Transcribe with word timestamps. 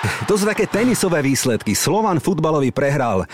To 0.00 0.32
sú 0.38 0.48
také 0.48 0.64
tenisové 0.64 1.20
výsledky. 1.20 1.76
Slovan 1.76 2.24
futbalový 2.24 2.72
prehral 2.72 3.28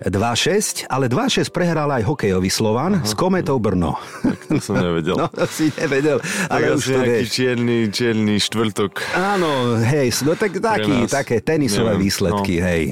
2-6, 0.00 0.88
ale 0.88 1.12
2-6 1.12 1.52
prehral 1.52 1.92
aj 1.92 2.08
hokejový 2.08 2.48
Slovan 2.48 3.00
Aha. 3.00 3.04
s 3.04 3.12
Kometou 3.12 3.60
Brno. 3.60 4.00
Tak 4.24 4.40
to 4.48 4.60
som 4.60 4.76
nevedel. 4.80 5.16
No, 5.26 5.32
to 5.32 5.48
si 5.48 5.72
nevedel, 5.80 6.20
ale 6.52 6.76
tak 6.76 6.76
už 6.76 6.84
to 6.92 7.00
vieš. 7.00 7.26
čierny, 7.32 7.88
čierny 7.88 8.36
štvrtok. 8.36 9.16
Áno, 9.16 9.80
hej, 9.80 10.12
no 10.28 10.36
tak 10.36 10.60
taký, 10.60 11.08
také 11.08 11.40
tenisové 11.40 11.96
Neviem, 11.96 12.04
výsledky, 12.04 12.54
no. 12.60 12.64
hej. 12.68 12.82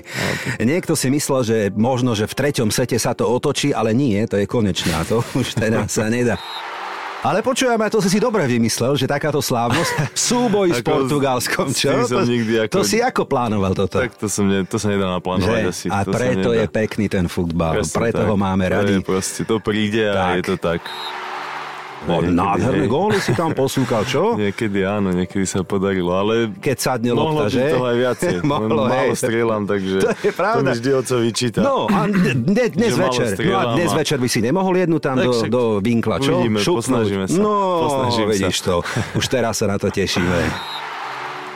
Niekto 0.57 0.97
si 0.97 1.13
myslel, 1.13 1.41
že 1.45 1.57
možno, 1.77 2.17
že 2.17 2.25
v 2.25 2.35
treťom 2.35 2.73
sete 2.73 2.97
sa 2.97 3.13
to 3.13 3.29
otočí, 3.29 3.77
ale 3.77 3.93
nie, 3.93 4.25
to 4.25 4.41
je 4.41 4.49
konečná, 4.49 5.05
to 5.05 5.21
už 5.37 5.53
teraz 5.53 5.93
sa 5.93 6.09
nedá. 6.09 6.41
Ale 7.25 7.41
počujem, 7.41 7.75
aj 7.75 7.89
to 7.89 7.99
si 7.99 8.11
si 8.11 8.19
dobre 8.21 8.45
vymyslel, 8.45 8.95
že 8.95 9.09
takáto 9.09 9.41
slávnosť, 9.41 10.13
súboj 10.29 10.69
s 10.71 10.81
Portugalskom, 10.81 11.73
čo? 11.73 12.05
To, 12.05 12.21
nikdy 12.23 12.69
ako- 12.69 12.75
to 12.75 12.81
si 12.83 13.01
ako 13.01 13.25
plánoval 13.25 13.73
toto? 13.73 13.97
Tak 13.97 14.13
to, 14.15 14.29
som 14.29 14.45
ne, 14.45 14.61
to 14.63 14.77
sa 14.77 14.93
nedá 14.93 15.09
naplánovať 15.09 15.57
že? 15.59 15.71
asi. 15.71 15.87
A 15.89 16.05
to 16.05 16.13
preto 16.13 16.53
je 16.53 16.69
pekný 16.69 17.09
ten 17.09 17.25
futbal, 17.25 17.81
preto 17.83 18.21
tak. 18.21 18.29
ho 18.29 18.37
máme 18.37 18.69
To 18.69 18.73
radi. 18.77 18.93
je 18.95 19.01
proste, 19.01 19.41
to 19.43 19.57
príde 19.57 20.05
a 20.05 20.13
Tak. 20.13 20.35
je 20.35 20.43
to 20.45 20.57
tak. 20.59 20.81
O, 22.05 22.21
Niekedy, 22.21 22.37
nádherné 22.37 22.85
hej. 22.85 22.93
góly 22.93 23.17
si 23.17 23.33
tam 23.33 23.51
posúkal, 23.53 24.05
čo? 24.05 24.23
Niekedy 24.37 24.85
áno, 24.85 25.09
niekedy 25.09 25.43
sa 25.43 25.61
podarilo, 25.61 26.13
ale 26.13 26.53
Keď 26.53 26.77
sadne 26.77 27.11
lopta, 27.11 27.49
že? 27.49 27.73
toho 27.73 27.87
aj 27.87 27.97
viacej. 27.97 28.33
Mohlo, 28.45 28.83
málo 28.85 29.09
hej. 29.09 29.17
strieľam, 29.17 29.63
takže 29.65 29.97
To 29.99 30.11
je 30.13 30.31
pravda. 30.31 30.61
to 30.61 30.65
mi 30.67 30.73
vždy 30.75 30.91
oco 30.93 31.15
vyčíta. 31.19 31.61
No, 31.61 31.77
a 31.87 32.05
dne, 32.05 32.65
dnes 32.69 32.93
večer. 32.93 33.33
No 33.41 33.57
a 33.57 33.65
dnes 33.73 33.91
večer 33.91 34.17
by 34.17 34.29
si 34.29 34.39
nemohol 34.39 34.75
jednu 34.77 34.99
tam 34.99 35.17
do, 35.17 35.33
do 35.45 35.63
vinkla, 35.79 36.21
čo? 36.21 36.37
uvidíme, 36.37 36.61
Šupnúť. 36.61 36.77
posnažíme 36.79 37.25
sa. 37.25 37.37
No, 37.37 37.55
Posnažím 37.83 38.27
sa. 38.27 38.33
vidíš 38.37 38.57
to. 38.61 38.75
Už 39.15 39.25
teraz 39.27 39.55
sa 39.57 39.67
na 39.67 39.77
to 39.77 39.89
tešíme. 39.89 40.39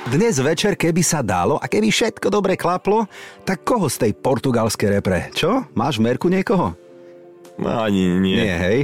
Dnes 0.09 0.41
večer, 0.41 0.73
keby 0.75 1.03
sa 1.03 1.21
dalo 1.21 1.61
a 1.61 1.69
keby 1.69 1.93
všetko 1.93 2.33
dobre 2.33 2.57
klaplo, 2.57 3.05
tak 3.45 3.61
koho 3.61 3.85
z 3.87 4.09
tej 4.09 4.13
portugalskej 4.15 4.89
repre? 4.91 5.29
Čo? 5.31 5.69
Máš 5.73 6.01
v 6.01 6.09
merku 6.09 6.27
niekoho? 6.27 6.73
No, 7.59 7.69
ani 7.77 8.17
nie. 8.17 8.39
Nie, 8.39 8.57
hej? 8.57 8.79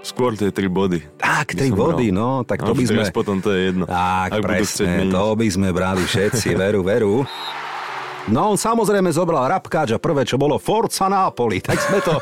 Skôr 0.00 0.32
tie 0.32 0.48
tri 0.48 0.64
body. 0.72 1.04
Tak, 1.20 1.52
tri 1.52 1.68
body, 1.68 2.08
bral. 2.08 2.16
no, 2.16 2.28
tak 2.48 2.64
to 2.64 2.72
A 2.72 2.76
by 2.76 2.84
sme... 2.88 3.04
potom 3.12 3.36
to 3.44 3.52
je 3.52 3.68
jedno. 3.68 3.84
Tak, 3.84 4.32
Ak 4.32 4.40
presne, 4.40 5.12
to 5.12 5.24
by 5.36 5.48
sme 5.52 5.68
brali 5.76 6.02
všetci, 6.08 6.56
veru, 6.56 6.80
veru. 6.80 7.14
No 8.28 8.52
on 8.52 8.60
samozrejme 8.60 9.08
zobral 9.08 9.48
Rabkáč 9.48 9.96
a 9.96 9.98
prvé, 9.98 10.28
čo 10.28 10.36
bolo 10.36 10.60
Forza 10.60 11.08
Napoli, 11.08 11.64
tak 11.64 11.80
sme 11.80 12.04
to... 12.04 12.20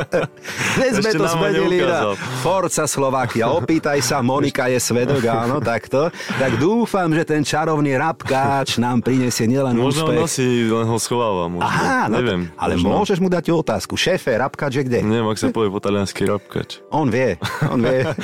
Dnes 0.80 0.96
sme 0.96 1.12
to 1.12 1.28
zmenili 1.28 1.84
na. 1.84 2.16
Forza 2.40 2.88
Slovakia. 2.88 3.52
Opýtaj 3.52 4.00
sa, 4.00 4.24
Monika 4.24 4.72
je 4.72 4.80
svedok, 4.80 5.20
áno, 5.44 5.60
takto. 5.60 6.08
Tak 6.40 6.56
dúfam, 6.56 7.12
že 7.12 7.28
ten 7.28 7.44
čarovný 7.44 8.00
Rabkáč 8.00 8.80
nám 8.80 9.04
prinesie 9.04 9.44
nielen 9.44 9.76
Možno 9.76 10.08
úspech. 10.08 10.18
nosí, 10.24 10.48
len 10.66 10.88
ho 10.88 10.96
schováva. 10.96 11.52
Možno. 11.52 11.68
Aha, 11.68 12.08
no 12.08 12.16
Neviem. 12.16 12.48
Ale 12.56 12.80
možno. 12.80 12.96
môžeš 12.96 13.18
mu 13.20 13.28
dať 13.28 13.52
otázku. 13.52 13.92
Šéfe, 13.94 14.32
Rabkáč 14.32 14.80
je 14.80 14.84
kde? 14.88 14.98
Neviem, 15.04 15.28
ak 15.28 15.36
sa 15.36 15.52
povie 15.52 15.68
po 15.68 15.84
taliansky 15.84 16.24
rabkač. 16.24 16.80
On 16.88 17.06
vie, 17.06 17.36
on 17.68 17.84
vie. 17.84 18.08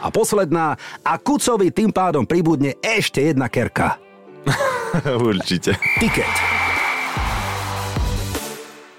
A 0.00 0.08
posledná, 0.08 0.80
a 1.04 1.20
Kucovi 1.20 1.68
tým 1.68 1.92
pádom 1.92 2.24
pribudne 2.24 2.72
ešte 2.80 3.20
jedna 3.20 3.52
kerka. 3.52 4.00
Určite. 5.30 5.76
Tiket. 6.00 6.34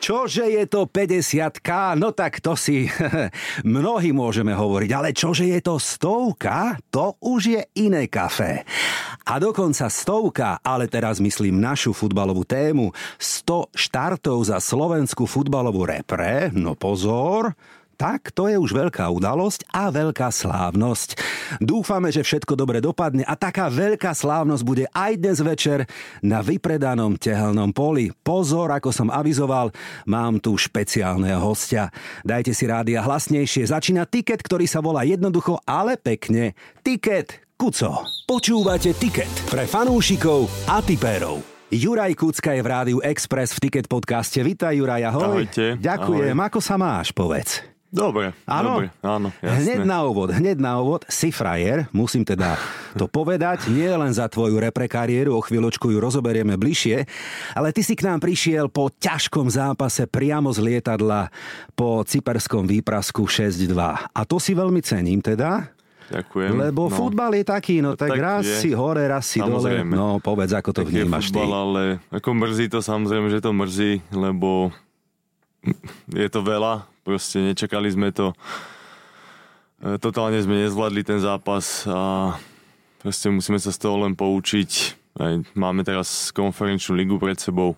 Čože 0.02 0.50
je 0.50 0.66
to 0.66 0.89
50 0.89 1.61
No 2.02 2.09
tak 2.09 2.42
to 2.42 2.58
si 2.58 2.89
mnohí 3.78 4.09
môžeme 4.09 4.50
hovoriť, 4.50 4.89
ale 4.97 5.14
čože 5.14 5.45
je 5.45 5.62
to 5.62 5.78
stovka? 5.78 6.73
To 6.89 7.22
už 7.22 7.42
je 7.45 7.62
iné 7.78 8.09
kafé. 8.09 8.66
A 9.30 9.38
dokonca 9.38 9.86
stovka, 9.94 10.58
ale 10.66 10.89
teraz 10.89 11.22
myslím 11.22 11.62
našu 11.62 11.94
futbalovú 11.94 12.42
tému, 12.50 12.89
100 13.22 13.78
štartov 13.78 14.42
za 14.42 14.58
slovenskú 14.58 15.30
futbalovú 15.30 15.86
repre, 15.86 16.50
no 16.50 16.73
pozor, 16.73 17.53
tak 18.01 18.34
to 18.34 18.50
je 18.50 18.57
už 18.57 18.73
veľká 18.73 19.06
udalosť 19.13 19.69
a 19.69 19.94
veľká 19.94 20.34
slávnosť. 20.34 21.22
Dúfame, 21.62 22.09
že 22.09 22.25
všetko 22.25 22.57
dobre 22.57 22.81
dopadne 22.81 23.22
a 23.22 23.38
taká 23.38 23.69
veľká 23.69 24.17
slávnosť 24.17 24.63
bude 24.66 24.89
aj 24.89 25.22
dnes 25.22 25.38
večer 25.38 25.85
na 26.25 26.41
vypredanom 26.41 27.13
tehelnom 27.13 27.69
poli. 27.69 28.09
Pozor, 28.25 28.73
ako 28.73 28.89
som 28.89 29.13
avizoval, 29.13 29.69
mám 30.09 30.41
tu 30.41 30.57
špeciálneho 30.57 31.45
hostia. 31.45 31.94
Dajte 32.25 32.57
si 32.57 32.66
rádia 32.66 33.06
hlasnejšie. 33.06 33.69
Začína 33.69 34.09
tiket, 34.09 34.41
ktorý 34.41 34.66
sa 34.66 34.81
volá 34.81 35.06
jednoducho, 35.06 35.62
ale 35.69 35.94
pekne. 36.01 36.57
Tiket 36.81 37.53
Kuco. 37.53 38.01
Počúvate 38.25 38.97
tiket 38.97 39.29
pre 39.45 39.69
fanúšikov 39.69 40.50
a 40.66 40.81
tipérov. 40.81 41.45
Juraj 41.69 42.18
Kucka 42.18 42.57
je 42.57 42.66
v 42.66 42.68
Rádiu 42.68 42.97
Express 43.06 43.53
v 43.56 43.69
Ticket 43.69 43.85
podcaste. 43.85 44.41
Vítaj 44.41 44.73
Juraj, 44.73 45.06
ahoj. 45.07 45.38
Ahojte, 45.38 45.78
Ďakujem, 45.78 46.35
ahoj. 46.35 46.47
ako 46.50 46.59
sa 46.59 46.75
máš, 46.81 47.13
povedz. 47.13 47.70
Dobre, 47.91 48.31
Áno? 48.46 48.79
dobre, 48.79 48.88
áno, 49.02 49.35
Hneď 49.38 49.78
jasné. 49.78 49.84
na 49.84 50.00
úvod, 50.02 50.31
hneď 50.31 50.56
na 50.56 50.79
úvod, 50.79 51.03
si 51.06 51.28
frajer, 51.28 51.91
musím 51.91 52.24
teda 52.24 52.56
to 52.94 53.03
povedať, 53.06 53.68
nie 53.68 53.84
len 53.85 54.09
za 54.09 54.25
tvoju 54.25 54.56
repre 54.57 54.88
kariéru, 54.88 55.35
o 55.35 55.44
chvíľočku 55.44 55.91
ju 55.91 56.00
rozoberieme 56.00 56.56
bližšie, 56.56 57.03
ale 57.51 57.69
ty 57.69 57.80
si 57.80 57.91
k 57.91 58.07
nám 58.07 58.18
prišiel 58.18 58.66
po 58.66 58.88
ťažkom 58.90 59.46
zápase 59.46 60.07
priamo 60.07 60.47
z 60.50 60.59
lietadla 60.62 61.28
po 61.74 62.00
cyperskom 62.00 62.63
výprasku 62.63 63.28
6-2. 63.28 63.75
A 64.07 64.22
to 64.24 64.40
si 64.40 64.51
veľmi 64.51 64.80
cením 64.80 65.19
teda, 65.19 65.68
Ďakujem. 66.07 66.51
lebo 66.62 66.88
no. 66.88 66.96
futbal 66.96 67.31
je 67.34 67.44
taký, 67.44 67.80
no 67.80 67.96
tak, 67.96 68.12
tak 68.12 68.19
raz 68.19 68.44
je. 68.46 68.56
si 68.57 68.72
hore, 68.72 69.03
raz 69.03 69.24
si 69.25 69.40
dole. 69.40 69.59
Samozrejme. 69.59 69.91
No 69.91 70.16
povedz, 70.18 70.51
ako 70.53 70.72
to 70.72 70.81
Tak 70.81 70.91
vnímaš 70.91 71.28
ty. 71.28 71.35
futbal, 71.35 71.51
ale 71.51 71.84
ako 72.07 72.30
mrzí 72.38 72.66
to 72.68 72.80
samozrejme, 72.80 73.28
že 73.28 73.40
to 73.40 73.51
mrzí, 73.51 73.91
lebo 74.12 74.72
je 76.09 76.27
to 76.29 76.39
veľa, 76.41 76.85
proste 77.05 77.41
nečakali 77.41 77.89
sme 77.94 78.09
to. 78.09 78.33
E, 79.81 79.97
Totálne 80.01 80.41
sme 80.41 80.66
nezvládli 80.66 81.01
ten 81.05 81.19
zápas 81.22 81.85
a 81.85 82.33
proste 83.01 83.29
musíme 83.29 83.61
sa 83.61 83.69
z 83.73 83.81
toho 83.81 84.05
len 84.05 84.17
poučiť. 84.17 85.01
Máme 85.59 85.83
teraz 85.83 86.31
konferenčnú 86.31 86.95
ligu 86.95 87.19
pred 87.19 87.35
sebou, 87.35 87.75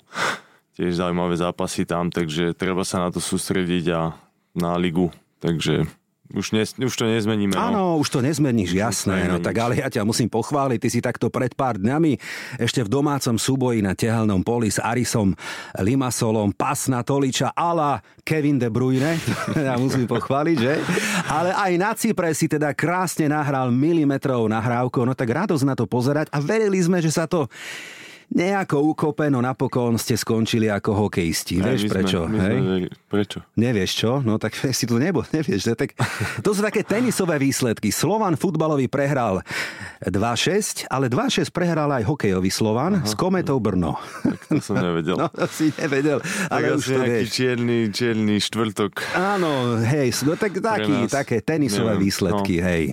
tiež 0.78 1.02
zaujímavé 1.02 1.34
zápasy 1.34 1.84
tam, 1.84 2.14
takže 2.14 2.54
treba 2.54 2.86
sa 2.86 3.02
na 3.02 3.10
to 3.10 3.18
sústrediť 3.18 3.86
a 3.90 4.14
na 4.54 4.78
ligu, 4.78 5.10
takže 5.42 5.90
už, 6.32 6.56
ne, 6.56 6.64
už 6.64 6.96
to 6.96 7.04
nezmeníme. 7.04 7.52
No. 7.52 7.60
Áno, 7.60 7.84
už 8.00 8.08
to 8.08 8.20
nezmeníš, 8.24 8.72
jasné. 8.72 9.28
No 9.28 9.44
tak 9.44 9.60
ale 9.60 9.84
ja 9.84 9.92
ťa 9.92 10.08
musím 10.08 10.32
pochváliť, 10.32 10.80
ty 10.80 10.88
si 10.88 11.04
takto 11.04 11.28
pred 11.28 11.52
pár 11.52 11.76
dňami 11.76 12.16
ešte 12.64 12.80
v 12.80 12.90
domácom 12.90 13.36
súboji 13.36 13.84
na 13.84 13.92
tehelnom 13.92 14.40
poli 14.40 14.72
s 14.72 14.80
Arisom 14.80 15.36
Limasolom 15.76 16.56
pas 16.56 16.80
na 16.88 17.04
Toliča 17.04 17.52
ala 17.52 18.00
Kevin 18.24 18.56
De 18.56 18.72
Bruyne. 18.72 19.20
ja 19.68 19.76
musím 19.76 20.08
pochváliť, 20.08 20.58
že? 20.58 20.80
Ale 21.28 21.52
aj 21.52 21.72
na 21.76 21.92
Cypre 21.92 22.32
si 22.32 22.48
teda 22.48 22.72
krásne 22.72 23.28
nahral 23.28 23.68
milimetrov 23.68 24.48
nahrávkou, 24.48 25.04
no 25.04 25.12
tak 25.12 25.28
radosť 25.28 25.68
na 25.68 25.76
to 25.76 25.84
pozerať 25.92 26.32
a 26.32 26.40
verili 26.40 26.80
sme, 26.80 27.04
že 27.04 27.12
sa 27.12 27.28
to 27.28 27.52
nejako 28.34 28.82
ukope, 28.88 29.26
no 29.28 29.40
napokon 29.40 29.96
ste 29.96 30.14
skončili 30.14 30.68
ako 30.68 31.08
hokejisti. 31.08 31.58
Aj, 31.58 31.70
Vieš 31.70 31.82
sme- 31.82 31.92
prečo? 31.92 32.20
sme 32.26 32.40
hej? 32.40 32.58
veri- 32.60 32.92
Prečo? 33.06 33.38
Nevieš 33.54 33.92
čo? 33.96 34.12
No 34.20 34.36
tak 34.36 34.52
si 34.74 34.84
tu 34.84 34.98
nebo, 34.98 35.22
nevieš. 35.32 35.62
Ne? 35.66 35.74
Tak, 35.76 35.94
to 36.42 36.50
sú 36.50 36.60
také 36.60 36.82
tenisové 36.82 37.38
výsledky. 37.38 37.90
Slovan 37.90 38.34
futbalový 38.34 38.86
prehral 38.88 39.46
2-6, 40.04 40.86
ale 40.88 41.08
2-6 41.08 41.48
prehral 41.50 41.88
aj 41.92 42.04
hokejový 42.04 42.50
Slovan 42.50 43.02
s 43.02 43.14
Kometou 43.14 43.58
Brno. 43.58 43.96
Tak 44.24 44.40
to 44.48 44.58
som 44.60 44.76
nevedel. 44.78 45.16
No 45.24 45.30
to 45.30 45.46
si 45.46 45.70
nevedel, 45.72 46.20
tak 46.20 46.50
ale 46.52 46.74
už 46.74 46.84
to 46.84 47.00
vieš. 47.00 47.28
čierny, 47.32 47.88
čierny 47.88 48.36
štvrtok. 48.40 48.92
Áno, 49.14 49.78
hej, 49.80 50.10
no 50.24 50.34
tak 50.34 50.58
taký, 50.58 51.06
také 51.06 51.38
tenisové 51.40 51.94
Neviem, 51.94 52.04
výsledky, 52.04 52.56
no. 52.58 52.66
hej. 52.66 52.84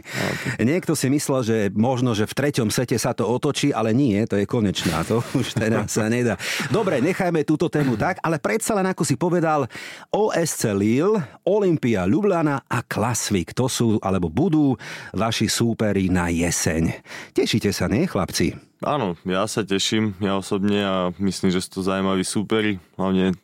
Niekto 0.61 0.93
si 0.93 1.09
myslel, 1.09 1.41
že 1.41 1.57
možno, 1.73 2.13
že 2.13 2.25
v 2.25 2.35
treťom 2.37 2.69
sete 2.69 2.95
sa 2.95 3.11
to 3.11 3.25
otočí, 3.25 3.73
ale 3.73 3.91
nie, 3.91 4.21
to 4.23 4.37
je 4.37 4.45
konečná, 4.45 5.01
to 5.03 5.25
už 5.39 5.55
teraz 5.57 5.95
sa 5.95 6.07
nedá. 6.11 6.35
Dobre, 6.69 6.99
nechajme 7.03 7.47
túto 7.47 7.71
tému 7.71 7.95
tak, 7.95 8.19
ale 8.25 8.43
predsa 8.43 8.75
len 8.77 8.87
ako 8.91 9.03
si 9.07 9.15
povedal, 9.15 9.67
OSC 10.11 10.75
Lille, 10.75 11.21
Olympia 11.47 12.07
Ljubljana 12.07 12.65
a 12.67 12.79
Klasvik, 12.83 13.55
to 13.55 13.71
sú, 13.71 13.99
alebo 14.03 14.31
budú 14.31 14.75
vaši 15.15 15.47
súperi 15.47 16.11
na 16.11 16.31
jeseň. 16.31 17.03
Tešíte 17.35 17.71
sa, 17.71 17.87
nie, 17.87 18.07
chlapci? 18.07 18.57
Áno, 18.81 19.13
ja 19.29 19.45
sa 19.45 19.61
teším, 19.61 20.17
ja 20.25 20.41
osobne 20.41 20.81
a 20.81 20.97
myslím, 21.21 21.53
že 21.53 21.61
sú 21.61 21.81
to 21.81 21.81
zaujímaví 21.85 22.25
súperi, 22.25 22.81
hlavne 22.97 23.37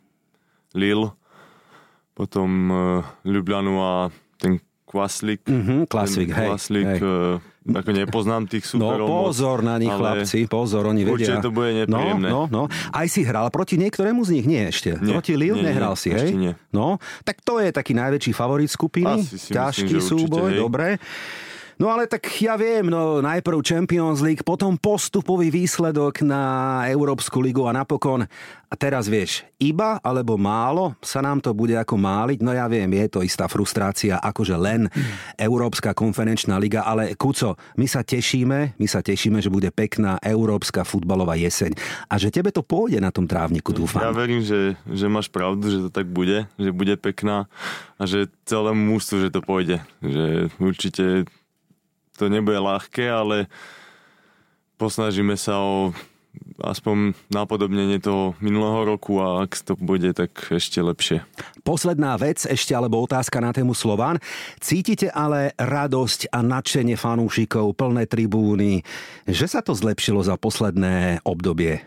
Lille, 0.72 1.12
potom 2.16 2.48
uh, 2.72 3.04
Ljubljanu 3.20 3.74
a 3.76 3.92
ten 4.40 4.56
Kvaslik. 4.88 5.44
Mhm, 5.44 5.92
Klasvik, 5.92 6.32
ten 6.32 6.36
hej, 6.40 6.48
Kvaslik, 6.48 6.88
hej. 6.88 7.00
Uh, 7.04 7.36
ako 7.68 7.90
nepoznám 7.90 8.46
tých 8.46 8.62
No 8.72 8.86
súperov. 8.86 9.06
moc, 9.06 9.22
pozor 9.28 9.58
na 9.60 9.74
nich, 9.76 9.88
ale 9.88 10.22
chlapci, 10.22 10.46
pozor, 10.46 10.86
oni 10.86 11.02
vedia. 11.02 11.14
Určite 11.34 11.42
to 11.42 11.50
bude 11.50 11.70
nepríjemné. 11.82 12.28
No, 12.28 12.46
no, 12.46 12.66
no. 12.66 12.92
Aj 12.92 13.06
si 13.06 13.20
hral 13.20 13.50
proti 13.50 13.74
niektorému 13.74 14.22
z 14.22 14.30
nich? 14.32 14.46
Nie 14.46 14.68
ešte. 14.68 14.94
Nie, 14.96 15.12
proti 15.12 15.34
Lille 15.34 15.58
nie, 15.58 15.62
nie, 15.62 15.74
nehral 15.74 15.94
si, 15.94 16.10
hej? 16.10 16.30
nie. 16.32 16.52
No, 16.70 16.96
tak 17.22 17.42
to 17.42 17.58
je 17.58 17.70
taký 17.70 17.90
najväčší 17.92 18.30
favorit 18.30 18.68
skupiny. 18.68 19.18
Asi 19.18 19.34
si 19.34 19.50
myslím, 19.50 19.56
Ťažký 19.56 19.94
určite, 19.94 20.10
súboj, 20.12 20.48
hej. 20.48 20.58
dobre. 20.58 20.86
No 21.76 21.92
ale 21.92 22.08
tak 22.08 22.24
ja 22.40 22.56
viem, 22.56 22.88
no 22.88 23.20
najprv 23.20 23.60
Champions 23.60 24.24
League, 24.24 24.40
potom 24.40 24.80
postupový 24.80 25.52
výsledok 25.52 26.24
na 26.24 26.80
Európsku 26.88 27.36
ligu 27.44 27.68
a 27.68 27.76
napokon 27.76 28.24
a 28.66 28.74
teraz 28.80 29.12
vieš, 29.12 29.44
iba 29.60 30.00
alebo 30.00 30.40
málo 30.40 30.96
sa 31.04 31.20
nám 31.20 31.44
to 31.44 31.52
bude 31.52 31.76
ako 31.76 32.00
máliť. 32.00 32.40
No 32.40 32.56
ja 32.56 32.64
viem, 32.64 32.88
je 32.96 33.12
to 33.12 33.20
istá 33.20 33.44
frustrácia, 33.44 34.16
akože 34.24 34.56
len 34.56 34.88
Európska 35.36 35.92
konferenčná 35.92 36.56
liga, 36.56 36.80
ale 36.80 37.12
Kuco, 37.12 37.60
my 37.76 37.84
sa 37.84 38.00
tešíme, 38.00 38.80
my 38.80 38.86
sa 38.88 39.04
tešíme, 39.04 39.44
že 39.44 39.52
bude 39.52 39.68
pekná 39.68 40.16
Európska 40.24 40.80
futbalová 40.80 41.36
jeseň 41.36 41.76
a 42.08 42.16
že 42.16 42.32
tebe 42.32 42.56
to 42.56 42.64
pôjde 42.64 43.04
na 43.04 43.12
tom 43.12 43.28
trávniku, 43.28 43.76
dúfam. 43.76 44.00
Ja 44.00 44.16
verím, 44.16 44.40
že, 44.40 44.80
že 44.88 45.12
máš 45.12 45.28
pravdu, 45.28 45.68
že 45.68 45.84
to 45.84 45.90
tak 45.92 46.08
bude, 46.08 46.48
že 46.56 46.72
bude 46.72 46.96
pekná 46.96 47.52
a 48.00 48.08
že 48.08 48.32
celému 48.48 48.96
mústvu, 48.96 49.28
že 49.28 49.28
to 49.28 49.44
pôjde. 49.44 49.84
Že 50.00 50.48
určite 50.56 51.04
to 52.16 52.32
nebude 52.32 52.56
ľahké, 52.56 53.04
ale 53.06 53.46
posnažíme 54.80 55.36
sa 55.36 55.60
o 55.60 55.92
aspoň 56.60 57.16
napodobnenie 57.32 58.00
toho 58.00 58.36
minulého 58.44 58.96
roku 58.96 59.20
a 59.20 59.44
ak 59.44 59.56
to 59.60 59.72
bude, 59.76 60.12
tak 60.16 60.32
ešte 60.52 60.80
lepšie. 60.80 61.24
Posledná 61.64 62.16
vec 62.20 62.44
ešte, 62.44 62.76
alebo 62.76 63.00
otázka 63.00 63.40
na 63.40 63.52
tému 63.52 63.72
Slován. 63.72 64.20
Cítite 64.60 65.08
ale 65.12 65.56
radosť 65.56 66.32
a 66.32 66.40
nadšenie 66.44 66.96
fanúšikov, 66.96 67.76
plné 67.76 68.04
tribúny, 68.08 68.84
že 69.24 69.48
sa 69.48 69.60
to 69.64 69.72
zlepšilo 69.72 70.20
za 70.24 70.36
posledné 70.36 71.24
obdobie? 71.24 71.80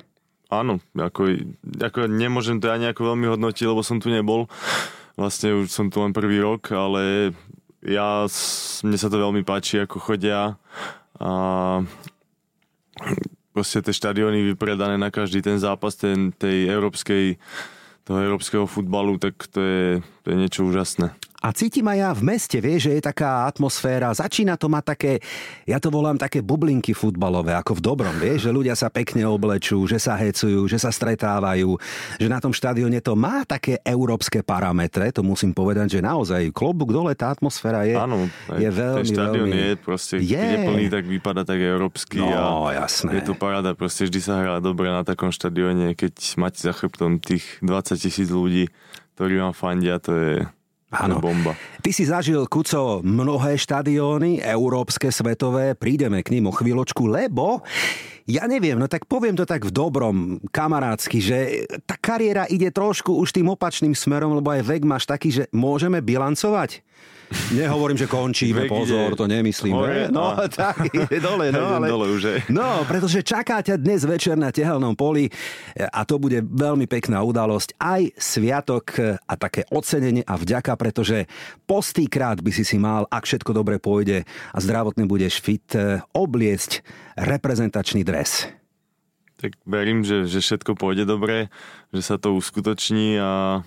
Áno, 0.49 0.81
ako, 0.97 1.45
ako 1.77 2.09
nemôžem 2.09 2.57
to 2.57 2.73
ani 2.73 2.89
ako 2.89 3.13
veľmi 3.13 3.29
hodnotiť, 3.29 3.69
lebo 3.69 3.85
som 3.85 4.01
tu 4.01 4.09
nebol. 4.09 4.49
Vlastne 5.13 5.53
už 5.61 5.69
som 5.69 5.93
tu 5.93 6.01
len 6.01 6.09
prvý 6.09 6.41
rok, 6.41 6.73
ale 6.73 7.35
ja, 7.83 8.27
mne 8.83 8.97
sa 8.99 9.07
to 9.07 9.19
veľmi 9.19 9.43
páči, 9.43 9.83
ako 9.83 9.99
chodia 9.99 10.55
a 11.19 11.31
proste 13.51 13.83
tie 13.83 13.91
štadióny 13.91 14.55
vypredané 14.55 14.95
na 14.95 15.11
každý 15.11 15.43
ten 15.43 15.59
zápas 15.59 15.99
ten, 15.99 16.31
tej 16.31 16.71
európskej, 16.71 17.35
toho 18.07 18.19
európskeho 18.23 18.63
futbalu, 18.67 19.19
tak 19.19 19.35
to 19.51 19.59
je, 19.59 19.83
to 20.23 20.27
je 20.31 20.35
niečo 20.39 20.63
úžasné. 20.63 21.18
A 21.39 21.55
cítim 21.55 21.87
aj 21.87 21.97
ja 22.03 22.11
v 22.11 22.21
meste, 22.35 22.59
vieš, 22.59 22.91
že 22.91 22.99
je 22.99 23.03
taká 23.07 23.47
atmosféra, 23.47 24.11
začína 24.11 24.59
to 24.59 24.67
mať 24.67 24.83
také, 24.91 25.11
ja 25.63 25.79
to 25.79 25.87
volám 25.87 26.19
také 26.19 26.43
bublinky 26.43 26.91
futbalové, 26.91 27.55
ako 27.55 27.79
v 27.79 27.81
dobrom, 27.81 28.11
vieš, 28.19 28.43
že 28.43 28.51
ľudia 28.51 28.75
sa 28.75 28.91
pekne 28.91 29.23
oblečú, 29.23 29.87
že 29.87 30.03
sa 30.03 30.19
hecujú, 30.19 30.67
že 30.67 30.75
sa 30.75 30.91
stretávajú, 30.91 31.79
že 32.19 32.27
na 32.27 32.43
tom 32.43 32.51
štadióne 32.51 32.99
to 32.99 33.15
má 33.15 33.47
také 33.47 33.79
európske 33.87 34.43
parametre, 34.43 35.15
to 35.15 35.23
musím 35.23 35.55
povedať, 35.55 35.95
že 35.95 35.99
naozaj 36.03 36.51
klobúk 36.51 36.91
dole, 36.91 37.15
tá 37.15 37.31
atmosféra 37.31 37.87
je, 37.87 37.95
Áno, 37.95 38.27
je 38.59 38.67
veľmi, 38.67 39.07
ten 39.07 39.15
štadión 39.15 39.47
veľmi... 39.47 39.63
je 39.63 39.71
proste, 39.79 40.15
je. 40.19 40.43
je 40.43 40.57
plný, 40.67 40.85
tak 40.91 41.07
vypadá 41.07 41.47
tak 41.47 41.63
európsky 41.63 42.19
No, 42.19 42.67
a 42.67 42.83
jasné. 42.83 43.15
je 43.15 43.31
to 43.31 43.33
paráda, 43.39 43.71
proste 43.79 44.11
vždy 44.11 44.19
sa 44.19 44.43
hrá 44.43 44.59
dobre 44.59 44.91
na 44.91 45.07
takom 45.07 45.31
štadióne, 45.31 45.95
keď 45.95 46.35
máte 46.35 46.59
za 46.59 46.75
chrbtom 46.75 47.23
tých 47.23 47.63
20 47.63 47.95
tisíc 47.95 48.27
ľudí, 48.27 48.67
ktorí 49.15 49.39
vám 49.39 49.55
fandia, 49.55 50.03
to 50.03 50.11
je, 50.11 50.35
Áno. 50.89 51.21
bomba. 51.21 51.53
Ty 51.85 51.91
si 51.93 52.01
zažil, 52.09 52.49
Kuco, 52.49 53.05
mnohé 53.05 53.61
štadióny, 53.61 54.41
európske, 54.41 55.13
svetové, 55.13 55.77
prídeme 55.77 56.25
k 56.25 56.33
ním 56.33 56.49
o 56.49 56.53
chvíľočku, 56.53 57.05
lebo 57.05 57.61
ja 58.25 58.49
neviem, 58.49 58.77
no 58.77 58.89
tak 58.89 59.05
poviem 59.05 59.37
to 59.37 59.45
tak 59.45 59.69
v 59.69 59.73
dobrom, 59.73 60.41
kamarátsky, 60.49 61.21
že 61.21 61.37
tá 61.85 61.93
kariéra 61.93 62.49
ide 62.49 62.73
trošku 62.73 63.21
už 63.21 63.33
tým 63.37 63.53
opačným 63.53 63.93
smerom, 63.93 64.37
lebo 64.37 64.49
aj 64.49 64.65
vek 64.65 64.83
máš 64.85 65.05
taký, 65.05 65.29
že 65.29 65.43
môžeme 65.53 66.01
bilancovať. 66.01 66.81
Nehovorím, 67.53 67.97
že 67.97 68.09
končíme, 68.09 68.65
Vek 68.65 68.71
pozor, 68.73 69.13
ide 69.13 69.19
to 69.19 69.25
nemyslím. 69.29 69.73
hore 69.73 70.07
ne? 70.07 70.13
No, 70.13 70.33
a- 70.33 70.49
tak, 70.61 70.89
ide 70.89 71.17
dole, 71.21 71.53
no, 71.53 71.65
ale... 71.77 71.85
dole 71.85 72.07
už, 72.13 72.21
hej. 72.25 72.39
No, 72.49 72.81
pretože 72.89 73.21
čaká 73.21 73.61
ťa 73.61 73.77
dnes 73.77 74.01
večer 74.05 74.33
na 74.33 74.49
tehelnom 74.49 74.97
poli 74.97 75.29
a 75.77 76.01
to 76.05 76.17
bude 76.17 76.41
veľmi 76.41 76.89
pekná 76.89 77.21
udalosť. 77.21 77.77
Aj 77.77 78.01
sviatok 78.17 78.97
a 79.29 79.33
také 79.37 79.65
ocenenie 79.69 80.25
a 80.25 80.35
vďaka, 80.37 80.73
pretože 80.73 81.29
postýkrát 81.69 82.41
by 82.41 82.51
si 82.53 82.65
si 82.65 82.81
mal, 82.81 83.05
ak 83.09 83.25
všetko 83.29 83.51
dobre 83.53 83.77
pôjde 83.77 84.25
a 84.53 84.57
zdravotne 84.57 85.05
budeš 85.05 85.41
fit, 85.41 85.65
obliecť 86.13 86.81
reprezentačný 87.17 88.01
dres. 88.01 88.49
Tak 89.39 89.55
verím, 89.63 90.03
že, 90.03 90.27
že 90.27 90.43
všetko 90.43 90.75
pôjde 90.75 91.07
dobre, 91.07 91.47
že 91.95 92.01
sa 92.03 92.19
to 92.19 92.35
uskutoční 92.35 93.15
a 93.21 93.63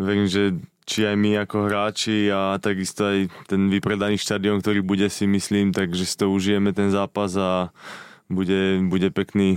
verím, 0.00 0.24
že 0.24 0.56
či 0.84 1.08
aj 1.08 1.16
my 1.16 1.44
ako 1.44 1.68
hráči 1.68 2.28
a 2.28 2.60
takisto 2.60 3.08
aj 3.08 3.32
ten 3.48 3.72
vypredaný 3.72 4.20
štadión, 4.20 4.60
ktorý 4.60 4.84
bude 4.84 5.08
si 5.08 5.24
myslím, 5.24 5.72
takže 5.72 6.04
si 6.04 6.14
to 6.16 6.28
užijeme 6.28 6.76
ten 6.76 6.92
zápas 6.92 7.32
a 7.40 7.72
bude, 8.28 8.80
bude 8.88 9.08
pekný, 9.12 9.56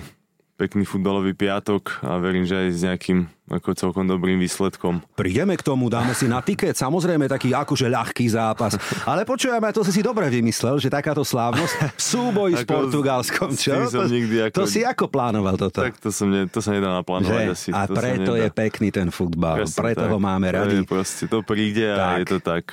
pekný 0.57 0.83
futbalový 0.83 1.31
piatok 1.31 2.01
a 2.01 2.18
verím, 2.18 2.42
že 2.42 2.57
aj 2.57 2.68
s 2.68 2.81
nejakým 2.81 3.19
ako 3.48 3.69
celkom 3.71 4.04
dobrým 4.04 4.36
výsledkom. 4.38 5.00
Prídeme 5.13 5.54
k 5.54 5.62
tomu, 5.62 5.88
dáme 5.88 6.12
si 6.12 6.25
na 6.25 6.42
tiket, 6.42 6.74
samozrejme 6.74 7.25
taký 7.25 7.54
akože 7.54 7.88
ľahký 7.88 8.25
zápas. 8.27 8.75
Ale 9.06 9.24
počujem, 9.24 9.62
to 9.71 9.81
si 9.81 9.94
si 9.94 10.01
dobre 10.01 10.27
vymyslel, 10.27 10.75
že 10.75 10.89
takáto 10.89 11.21
slávnosť, 11.21 11.95
súboj 11.95 12.50
s 12.54 12.62
Ako 12.62 12.74
Portugalskom, 12.74 13.48
s 13.50 13.63
čo? 13.63 13.77
To- 13.88 14.04
nikdy 14.04 14.50
To 14.51 14.65
ako- 14.65 14.68
si 14.68 14.81
ako 14.81 15.06
plánoval 15.07 15.56
toto? 15.56 15.80
Tak 15.80 15.95
to, 15.95 16.09
som 16.09 16.27
ne, 16.27 16.44
to 16.44 16.57
sa 16.57 16.74
nedá 16.74 16.92
naplánovať 16.92 17.45
Že? 17.45 17.54
asi. 17.54 17.69
A 17.71 17.86
to 17.86 17.94
preto 17.94 18.31
je 18.36 18.48
pekný 18.50 18.89
ten 18.89 19.07
futbal, 19.07 19.63
Presne 19.63 19.80
preto 19.80 20.04
tak. 20.04 20.12
ho 20.12 20.18
máme 20.18 20.50
To 20.50 20.57
radi. 20.57 20.75
je 20.75 20.83
proste, 20.83 21.24
to 21.24 21.39
príde 21.39 21.88
a 21.88 21.95
Tak. 21.95 22.18
je 22.18 22.25
to 22.27 22.38
tak. 22.42 22.63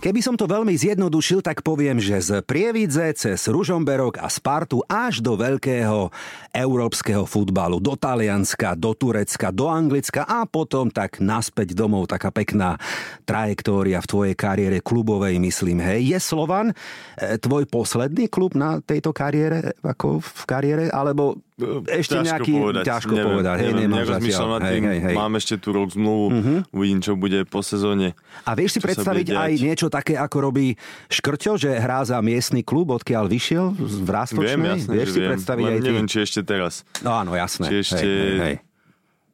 Keby 0.00 0.24
som 0.24 0.32
to 0.32 0.48
veľmi 0.48 0.72
zjednodušil, 0.72 1.44
tak 1.44 1.60
poviem, 1.60 2.00
že 2.00 2.24
z 2.24 2.40
Prievidze 2.40 3.12
cez 3.12 3.44
Ružomberok 3.44 4.16
a 4.16 4.32
Spartu 4.32 4.80
až 4.88 5.20
do 5.20 5.36
veľkého 5.36 6.08
európskeho 6.56 7.28
futbalu, 7.28 7.84
do 7.84 7.92
Talianska, 8.00 8.72
do 8.80 8.96
Turecka, 8.96 9.52
do 9.52 9.68
Anglicka 9.68 10.24
a 10.24 10.48
potom 10.48 10.88
tak 10.88 11.20
naspäť 11.20 11.76
domov, 11.76 12.08
taká 12.08 12.32
pekná 12.32 12.80
trajektória 13.28 14.00
v 14.00 14.08
tvojej 14.08 14.34
kariére 14.40 14.80
klubovej, 14.80 15.36
myslím. 15.36 15.84
Hej, 15.84 16.16
je 16.16 16.18
Slovan 16.24 16.72
e, 16.72 17.36
tvoj 17.36 17.68
posledný 17.68 18.32
klub 18.32 18.56
na 18.56 18.80
tejto 18.80 19.12
kariére, 19.12 19.76
ako 19.84 20.24
v 20.24 20.42
kariére, 20.48 20.84
alebo 20.88 21.44
ešte 21.86 22.14
ťažko 22.16 22.26
nejaký... 22.26 22.52
povedať, 22.56 22.84
ťažko 22.88 23.12
neviem, 23.12 23.28
povedať, 23.28 23.56
hej, 23.56 23.70
neviem, 23.70 23.90
nerozmýšľam 23.92 24.50
zatiaľ. 24.50 24.58
nad 24.58 24.70
tým, 24.70 24.82
hej, 24.82 24.98
hej. 25.04 25.14
mám 25.14 25.32
ešte 25.36 25.54
tu 25.60 25.68
rok 25.70 25.88
zmluvu, 25.92 26.26
uh-huh. 26.30 26.58
uvidím, 26.74 27.00
čo 27.04 27.12
bude 27.14 27.38
po 27.46 27.60
sezóne. 27.60 28.18
A 28.44 28.50
vieš 28.56 28.70
si 28.76 28.80
predstaviť 28.80 29.26
aj 29.30 29.50
diať. 29.54 29.64
niečo 29.64 29.86
také, 29.92 30.14
ako 30.18 30.36
robí 30.50 30.74
Škrťo, 31.12 31.52
že 31.60 31.70
hrá 31.76 32.02
za 32.02 32.18
miestny 32.24 32.64
klub, 32.64 32.90
odkiaľ 32.90 33.24
vyšiel 33.28 33.76
v 33.78 34.08
Rástočnej? 34.08 34.56
Viem, 34.56 34.62
jasne, 34.66 34.92
vieš 34.96 35.08
si 35.12 35.20
viem. 35.20 35.30
predstaviť 35.36 35.64
Len 35.64 35.72
aj 35.72 35.78
ty? 35.78 35.86
neviem, 35.86 36.06
či 36.08 36.18
ešte 36.24 36.40
teraz. 36.42 36.82
No 37.04 37.10
áno, 37.14 37.32
jasné. 37.36 37.66
Či 37.68 37.74
ešte- 37.84 38.00
Hej, 38.00 38.16
hej, 38.16 38.38
hej. 38.40 38.56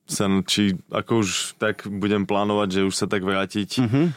Sa, 0.06 0.30
či 0.47 0.78
ako 0.87 1.26
už 1.26 1.59
tak 1.59 1.83
budem 1.90 2.30
plánovať, 2.30 2.68
že 2.71 2.80
už 2.87 2.95
sa 2.95 3.11
tak 3.11 3.26
vrátiť. 3.26 3.71
Uh-huh. 3.83 4.14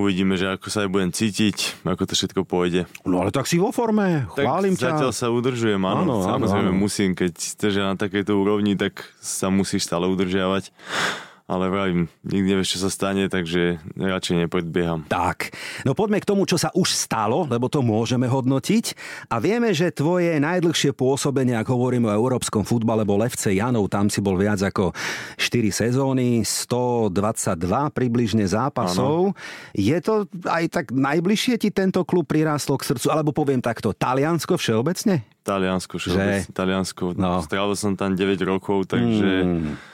Uvidíme, 0.00 0.34
že 0.34 0.48
ako 0.48 0.66
sa 0.66 0.82
aj 0.82 0.88
budem 0.88 1.12
cítiť, 1.12 1.84
ako 1.84 2.02
to 2.02 2.14
všetko 2.16 2.40
pôjde. 2.42 2.88
No 3.04 3.20
ale 3.20 3.28
tak 3.28 3.44
si 3.44 3.60
vo 3.60 3.68
forme, 3.68 4.24
Tak 4.32 4.42
chválim 4.42 4.72
ťa. 4.72 4.96
zatiaľ 4.96 5.12
sa 5.12 5.28
udržujem, 5.28 5.78
áno. 5.78 6.00
Áno, 6.00 6.16
Samozrejme 6.24 6.72
áno. 6.72 6.80
musím, 6.80 7.12
keď 7.12 7.32
ste 7.36 7.68
na 7.76 7.92
takejto 7.94 8.32
úrovni, 8.32 8.74
tak 8.74 9.04
sa 9.20 9.52
musíš 9.52 9.84
stále 9.84 10.08
udržiavať. 10.08 10.72
Ale 11.50 11.66
vravím, 11.66 12.06
nikdy 12.22 12.46
nevieš, 12.54 12.78
čo 12.78 12.86
sa 12.86 12.90
stane, 12.94 13.26
takže 13.26 13.82
radšej 13.98 14.46
nepredbieham. 14.46 15.10
Tak, 15.10 15.50
no 15.82 15.98
poďme 15.98 16.22
k 16.22 16.28
tomu, 16.30 16.46
čo 16.46 16.54
sa 16.54 16.70
už 16.70 16.94
stalo, 16.94 17.42
lebo 17.50 17.66
to 17.66 17.82
môžeme 17.82 18.30
hodnotiť. 18.30 18.94
A 19.34 19.42
vieme, 19.42 19.74
že 19.74 19.90
tvoje 19.90 20.38
najdlhšie 20.38 20.94
pôsobenie, 20.94 21.58
ak 21.58 21.66
hovoríme 21.66 22.06
o 22.06 22.14
európskom 22.14 22.62
futbale, 22.62 23.02
bol 23.02 23.18
FC 23.26 23.58
Janov, 23.58 23.90
tam 23.90 24.06
si 24.06 24.22
bol 24.22 24.38
viac 24.38 24.62
ako 24.62 24.94
4 25.42 25.74
sezóny, 25.74 26.46
122 26.46 27.90
približne 27.98 28.46
zápasov. 28.46 29.34
Je 29.74 29.98
to 29.98 30.30
aj 30.46 30.70
tak 30.70 30.94
najbližšie 30.94 31.58
ti 31.58 31.74
tento 31.74 32.06
klub 32.06 32.30
prirástlo 32.30 32.78
k 32.78 32.94
srdcu, 32.94 33.10
alebo 33.10 33.34
poviem 33.34 33.58
takto, 33.58 33.90
Taliansko 33.90 34.54
všeobecne? 34.54 35.26
Taliansko, 35.42 35.98
Že? 35.98 36.14
že? 36.14 36.30
Taliansko. 36.54 37.18
No. 37.18 37.42
Strávil 37.42 37.74
som 37.74 37.98
tam 37.98 38.14
9 38.14 38.38
rokov, 38.46 38.86
takže 38.86 39.42
Mm. 39.42 39.89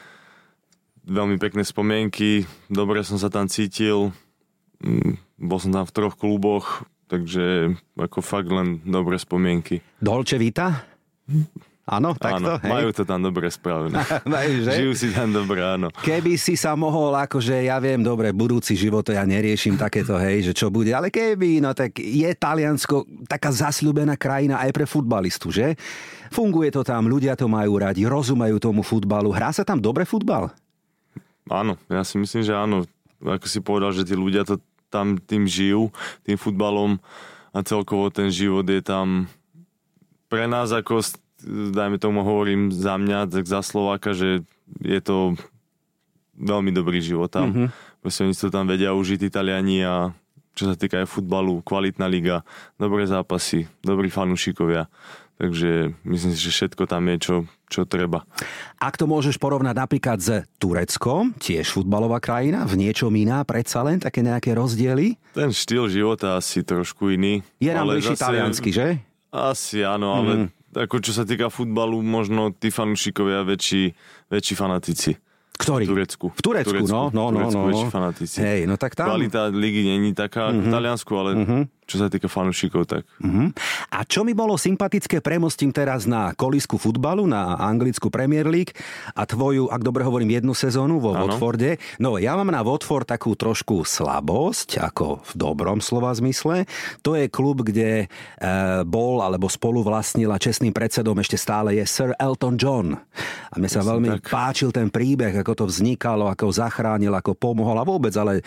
Veľmi 1.06 1.38
pekné 1.38 1.62
spomienky, 1.62 2.44
dobre 2.66 3.00
som 3.06 3.16
sa 3.16 3.30
tam 3.30 3.46
cítil, 3.46 4.10
Mm, 4.84 5.16
bol 5.40 5.58
som 5.60 5.72
tam 5.72 5.84
v 5.88 5.94
troch 5.94 6.16
kluboch, 6.16 6.84
takže 7.08 7.76
ako 7.96 8.20
fakt 8.20 8.50
len 8.52 8.84
dobré 8.84 9.16
spomienky. 9.16 9.80
Dolce 9.96 10.36
Vita? 10.36 10.84
Áno, 11.86 12.18
takto? 12.18 12.58
áno, 12.58 12.58
hej? 12.58 12.66
majú 12.66 12.88
to 12.90 13.06
tam 13.06 13.22
dobre 13.22 13.46
spravené. 13.46 13.94
Žijú 14.74 14.92
si 14.98 15.14
tam 15.14 15.30
dobre, 15.30 15.62
áno. 15.62 15.86
Keby 16.02 16.34
si 16.34 16.58
sa 16.58 16.74
mohol, 16.74 17.14
akože 17.14 17.62
ja 17.62 17.78
viem, 17.78 18.02
dobre, 18.02 18.34
budúci 18.34 18.74
život 18.74 19.06
to 19.06 19.14
ja 19.14 19.22
neriešim 19.22 19.78
takéto, 19.78 20.18
hej, 20.18 20.50
že 20.50 20.52
čo 20.52 20.66
bude, 20.66 20.90
ale 20.90 21.14
keby, 21.14 21.62
no 21.62 21.70
tak 21.78 21.94
je 22.02 22.26
Taliansko 22.34 23.06
taká 23.30 23.54
zasľúbená 23.54 24.18
krajina 24.18 24.58
aj 24.66 24.70
pre 24.74 24.82
futbalistu, 24.82 25.54
že? 25.54 25.78
Funguje 26.34 26.74
to 26.74 26.82
tam, 26.82 27.06
ľudia 27.06 27.38
to 27.38 27.46
majú 27.46 27.78
radi, 27.78 28.02
rozumejú 28.02 28.58
tomu 28.58 28.82
futbalu. 28.82 29.30
Hrá 29.30 29.54
sa 29.54 29.62
tam 29.62 29.78
dobre 29.78 30.02
futbal? 30.02 30.50
Áno, 31.46 31.78
ja 31.86 32.02
si 32.02 32.18
myslím, 32.18 32.42
že 32.42 32.54
áno. 32.54 32.86
Ako 33.22 33.46
si 33.48 33.64
povedal, 33.64 33.94
že 33.96 34.04
tí 34.04 34.12
ľudia 34.12 34.44
to 34.44 34.60
tam 34.92 35.16
tým 35.18 35.48
žijú, 35.48 35.90
tým 36.22 36.38
futbalom 36.38 37.00
a 37.50 37.64
celkovo 37.64 38.12
ten 38.12 38.28
život 38.28 38.66
je 38.68 38.84
tam 38.84 39.26
pre 40.26 40.50
nás 40.50 40.74
ako, 40.74 41.00
dajme 41.72 41.96
tomu 42.02 42.26
hovorím 42.26 42.74
za 42.74 42.98
mňa, 42.98 43.30
tak 43.30 43.46
za 43.46 43.62
Slováka, 43.62 44.12
že 44.12 44.42
je 44.82 45.00
to 45.00 45.38
veľmi 46.36 46.74
dobrý 46.74 46.98
život 47.00 47.30
tam. 47.30 47.54
Mm-hmm. 47.54 47.68
Proste 48.02 48.20
oni 48.26 48.34
to 48.34 48.52
tam 48.52 48.66
vedia 48.68 48.92
užiť 48.92 49.22
Italiani 49.22 49.86
a 49.86 50.12
čo 50.56 50.72
sa 50.72 50.74
týka 50.74 51.04
aj 51.04 51.12
futbalu, 51.12 51.60
kvalitná 51.60 52.08
liga, 52.08 52.40
dobré 52.80 53.04
zápasy, 53.04 53.68
dobrí 53.84 54.08
fanúšikovia. 54.08 54.88
Takže 55.36 55.92
myslím 56.08 56.32
si, 56.32 56.40
že 56.40 56.52
všetko 56.52 56.88
tam 56.88 57.12
je, 57.12 57.16
čo, 57.20 57.34
čo 57.68 57.84
treba. 57.84 58.24
Ak 58.80 58.96
to 58.96 59.04
môžeš 59.04 59.36
porovnať 59.36 59.76
napríklad 59.76 60.16
s 60.16 60.48
Tureckom, 60.56 61.36
tiež 61.36 61.76
futbalová 61.76 62.24
krajina, 62.24 62.64
v 62.64 62.80
niečom 62.80 63.12
iná, 63.12 63.44
predsa 63.44 63.84
len 63.84 64.00
také 64.00 64.24
nejaké 64.24 64.56
rozdiely? 64.56 65.20
Ten 65.36 65.52
štýl 65.52 65.92
života 65.92 66.40
asi 66.40 66.64
trošku 66.64 67.12
iný. 67.12 67.44
Je 67.60 67.68
nám 67.68 67.84
bližší 67.84 68.16
taliansky, 68.16 68.72
že? 68.72 69.04
Asi 69.28 69.84
áno, 69.84 70.16
ale 70.16 70.32
mm. 70.48 70.48
ako 70.88 71.04
čo 71.04 71.12
sa 71.12 71.28
týka 71.28 71.52
futbalu, 71.52 72.00
možno 72.00 72.56
tí 72.56 72.72
fanúšikovia 72.72 73.44
väčší, 73.44 73.92
väčší 74.32 74.54
fanatici. 74.56 75.12
Ktorý? 75.56 75.84
V 75.88 75.92
Turecku. 75.96 76.26
V 76.32 76.40
Turecku, 76.40 76.72
Turecku 76.72 76.92
no, 76.92 77.12
no, 77.12 77.32
no. 77.32 77.48
Turecku 77.48 77.88
no. 77.88 77.92
fanatici. 77.92 78.40
Hej, 78.44 78.68
no 78.68 78.76
tak 78.76 78.92
tam... 78.92 79.08
Kvalita 79.12 79.48
ligy 79.48 79.84
není 79.84 80.12
taká 80.12 80.52
mm-hmm. 80.52 80.64
v 80.64 80.66
Taliansku, 80.68 81.12
ale 81.16 81.30
mm-hmm. 81.32 81.62
Čo 81.86 82.02
sa 82.02 82.10
týka 82.10 82.26
fanúšikov, 82.26 82.82
tak... 82.90 83.06
Mm-hmm. 83.22 83.48
A 83.94 84.02
čo 84.02 84.26
mi 84.26 84.34
bolo 84.34 84.58
sympatické, 84.58 85.22
premostím 85.22 85.70
teraz 85.70 86.02
na 86.02 86.34
kolisku 86.34 86.82
futbalu, 86.82 87.30
na 87.30 87.54
anglickú 87.62 88.10
Premier 88.10 88.50
League 88.50 88.74
a 89.14 89.22
tvoju, 89.22 89.70
ak 89.70 89.86
dobre 89.86 90.02
hovorím, 90.02 90.34
jednu 90.34 90.50
sezónu 90.50 90.98
vo 90.98 91.14
ano. 91.14 91.30
Watforde. 91.30 91.78
No, 92.02 92.18
ja 92.18 92.34
mám 92.34 92.50
na 92.50 92.66
Watford 92.66 93.06
takú 93.06 93.38
trošku 93.38 93.86
slabosť, 93.86 94.82
ako 94.82 95.22
v 95.22 95.32
dobrom 95.38 95.78
slova 95.78 96.10
zmysle. 96.10 96.66
To 97.06 97.14
je 97.14 97.30
klub, 97.30 97.62
kde 97.62 98.04
e, 98.04 98.06
bol 98.82 99.22
alebo 99.22 99.46
spolu 99.46 99.86
vlastnila 99.86 100.42
čestným 100.42 100.74
predsedom 100.74 101.14
ešte 101.22 101.38
stále 101.38 101.78
je 101.78 101.86
Sir 101.86 102.10
Elton 102.18 102.58
John. 102.58 102.98
A 103.50 103.54
mne 103.62 103.70
sa 103.70 103.86
Myslím 103.86 103.90
veľmi 103.94 104.08
tak. 104.18 104.34
páčil 104.34 104.74
ten 104.74 104.90
príbeh, 104.90 105.38
ako 105.38 105.54
to 105.54 105.64
vznikalo, 105.70 106.26
ako 106.26 106.50
ho 106.50 106.52
zachránil, 106.52 107.14
ako 107.14 107.38
pomohol 107.38 107.78
a 107.78 107.86
vôbec, 107.86 108.10
ale 108.18 108.42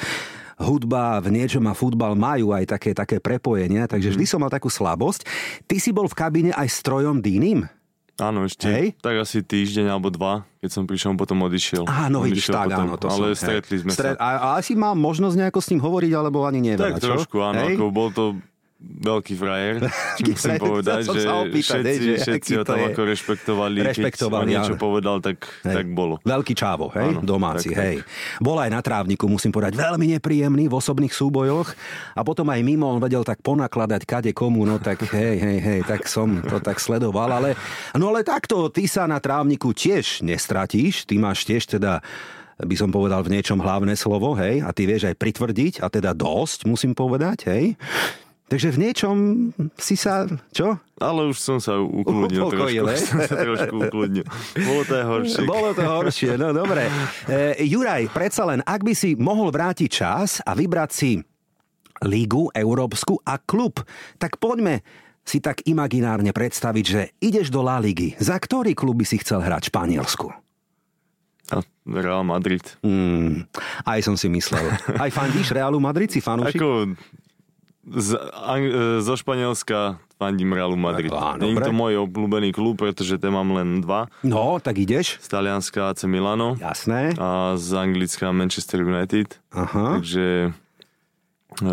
hudba 0.60 1.24
v 1.24 1.40
niečom 1.40 1.64
a 1.66 1.74
futbal 1.74 2.20
majú 2.20 2.52
aj 2.52 2.76
také, 2.76 2.92
také 2.92 3.24
prepojenia, 3.24 3.88
takže 3.88 4.14
vždy 4.14 4.26
mhm. 4.28 4.32
som 4.32 4.40
mal 4.44 4.52
takú 4.52 4.68
slabosť. 4.68 5.24
Ty 5.66 5.76
si 5.80 5.90
bol 5.96 6.12
v 6.12 6.16
kabíne 6.16 6.52
aj 6.54 6.68
s 6.68 6.80
Trojom 6.84 7.24
Dýnim? 7.24 7.66
Áno, 8.20 8.44
ešte 8.44 8.68
hej? 8.68 8.86
tak 9.00 9.16
asi 9.16 9.40
týždeň 9.40 9.96
alebo 9.96 10.12
dva, 10.12 10.44
keď 10.60 10.70
som 10.76 10.84
prišiel, 10.84 11.16
potom 11.16 11.40
odišiel. 11.48 11.88
Áno, 11.88 12.28
vidíš, 12.28 12.52
tak, 12.52 12.68
potom, 12.68 12.92
áno, 12.92 12.96
to 13.00 13.08
Ale 13.08 13.32
som, 13.32 13.48
stretli 13.48 13.80
hej. 13.80 13.82
sme 13.88 13.92
Stret, 13.96 14.20
sa. 14.20 14.20
A, 14.20 14.30
a 14.36 14.48
asi 14.60 14.76
mám 14.76 15.00
možnosť 15.00 15.40
nejako 15.40 15.60
s 15.64 15.68
ním 15.72 15.80
hovoriť, 15.80 16.12
alebo 16.12 16.44
ani 16.44 16.60
neviem. 16.60 16.84
Tak 16.84 17.00
čo? 17.00 17.16
trošku, 17.16 17.40
áno, 17.40 17.64
hej? 17.64 17.80
ako 17.80 17.84
bol 17.96 18.12
to 18.12 18.36
veľký 18.80 19.36
frajer, 19.36 19.84
musím 20.24 20.56
povedať, 20.56 21.12
že 21.12 21.28
opýtať, 21.28 21.84
všetci, 21.84 22.00
že 22.00 22.14
všetci 22.24 22.52
ho 22.56 22.64
tam 22.64 22.80
ako 22.80 23.02
rešpektovali, 23.12 23.78
rešpektovali 23.92 24.48
keď 24.48 24.56
niečo 24.56 24.76
povedal, 24.80 25.20
tak, 25.20 25.44
tak 25.60 25.92
bolo. 25.92 26.24
Veľký 26.24 26.56
čávo, 26.56 26.88
hej, 26.96 27.12
áno, 27.12 27.20
domáci, 27.20 27.76
tak, 27.76 27.80
hej. 27.84 27.96
Tak. 28.00 28.40
Bol 28.40 28.58
aj 28.64 28.72
na 28.72 28.80
trávniku, 28.80 29.28
musím 29.28 29.52
povedať, 29.52 29.76
veľmi 29.76 30.16
nepríjemný 30.16 30.72
v 30.72 30.74
osobných 30.80 31.12
súbojoch 31.12 31.76
a 32.16 32.24
potom 32.24 32.48
aj 32.48 32.60
mimo 32.64 32.88
on 32.88 33.04
vedel 33.04 33.28
tak 33.28 33.44
ponakladať 33.44 34.02
kade 34.08 34.32
komu, 34.32 34.64
no 34.64 34.80
tak 34.80 35.04
hej, 35.12 35.36
hej, 35.36 35.60
hej, 35.60 35.80
tak 35.84 36.08
som 36.08 36.40
to 36.40 36.64
tak 36.64 36.80
sledoval, 36.80 37.36
ale 37.36 37.60
no 38.00 38.16
ale 38.16 38.24
takto, 38.24 38.72
ty 38.72 38.88
sa 38.88 39.04
na 39.12 39.20
trávniku 39.20 39.76
tiež 39.76 40.24
nestratíš, 40.24 41.04
ty 41.04 41.20
máš 41.20 41.44
tiež 41.44 41.68
teda 41.68 42.00
by 42.60 42.76
som 42.76 42.92
povedal 42.92 43.24
v 43.24 43.40
niečom 43.40 43.60
hlavné 43.60 43.96
slovo, 43.96 44.36
hej, 44.36 44.60
a 44.64 44.72
ty 44.76 44.84
vieš 44.84 45.08
aj 45.08 45.16
pritvrdiť, 45.16 45.74
a 45.80 45.88
teda 45.88 46.12
dosť, 46.12 46.68
musím 46.68 46.92
povedať, 46.92 47.48
hej. 47.48 47.80
Takže 48.50 48.74
v 48.74 48.78
niečom 48.82 49.18
si 49.78 49.94
sa, 49.94 50.26
čo? 50.50 50.82
Ale 50.98 51.30
už 51.30 51.38
som 51.38 51.62
sa 51.62 51.78
ukludnil 51.78 52.50
trošku. 52.50 52.82
Som 53.14 53.22
sa 53.30 53.36
trošku 53.38 53.76
ukludnil. 53.78 54.26
Bolo 54.58 54.82
to 54.90 54.96
horšie. 54.98 55.42
Bolo 55.46 55.70
to 55.78 55.84
horšie, 55.86 56.34
no 56.36 56.50
dobre. 56.50 56.90
E, 57.30 57.62
Juraj, 57.62 58.10
predsa 58.10 58.42
len, 58.50 58.66
ak 58.66 58.82
by 58.82 58.94
si 58.98 59.14
mohol 59.14 59.54
vrátiť 59.54 59.90
čas 59.90 60.42
a 60.42 60.58
vybrať 60.58 60.90
si 60.90 61.22
lígu 62.02 62.50
európsku 62.50 63.22
a 63.22 63.38
klub, 63.38 63.86
tak 64.18 64.42
poďme 64.42 64.82
si 65.22 65.38
tak 65.38 65.62
imaginárne 65.70 66.34
predstaviť, 66.34 66.86
že 66.90 67.02
ideš 67.22 67.54
do 67.54 67.62
La 67.62 67.78
Ligy. 67.78 68.18
Za 68.18 68.42
ktorý 68.42 68.74
klub 68.74 68.98
by 68.98 69.06
si 69.06 69.22
chcel 69.22 69.46
hrať 69.46 69.70
v 69.70 69.72
Španielsku? 69.72 70.28
A 71.54 71.62
Real 71.86 72.22
Madrid. 72.26 72.62
Mm, 72.86 73.46
aj 73.86 74.00
som 74.06 74.14
si 74.14 74.30
myslel. 74.30 74.62
Aj 75.02 75.10
fandíš 75.10 75.50
Realu 75.50 75.82
Madrid? 75.82 76.10
Si 76.14 76.22
fanúšik? 76.22 76.62
Ako 76.62 76.94
z, 77.90 78.10
e, 78.16 79.02
zo 79.02 79.14
Španielska 79.18 79.98
fandím 80.20 80.54
Realu 80.54 80.76
Madrid. 80.76 81.10
Nie 81.40 81.56
je 81.56 81.64
to 81.64 81.74
môj 81.74 82.06
obľúbený 82.06 82.52
klub, 82.52 82.78
pretože 82.84 83.16
ten 83.18 83.32
mám 83.32 83.50
len 83.56 83.80
dva. 83.80 84.12
No, 84.22 84.60
tak 84.60 84.78
ideš. 84.78 85.18
Z 85.24 85.28
Talianska 85.32 85.90
AC 85.90 86.06
Milano. 86.06 86.60
Jasné. 86.60 87.16
A 87.18 87.56
z 87.56 87.70
Anglicka 87.74 88.30
Manchester 88.36 88.84
United. 88.84 89.40
Aha. 89.56 89.98
Takže 89.98 90.52
e, 91.64 91.72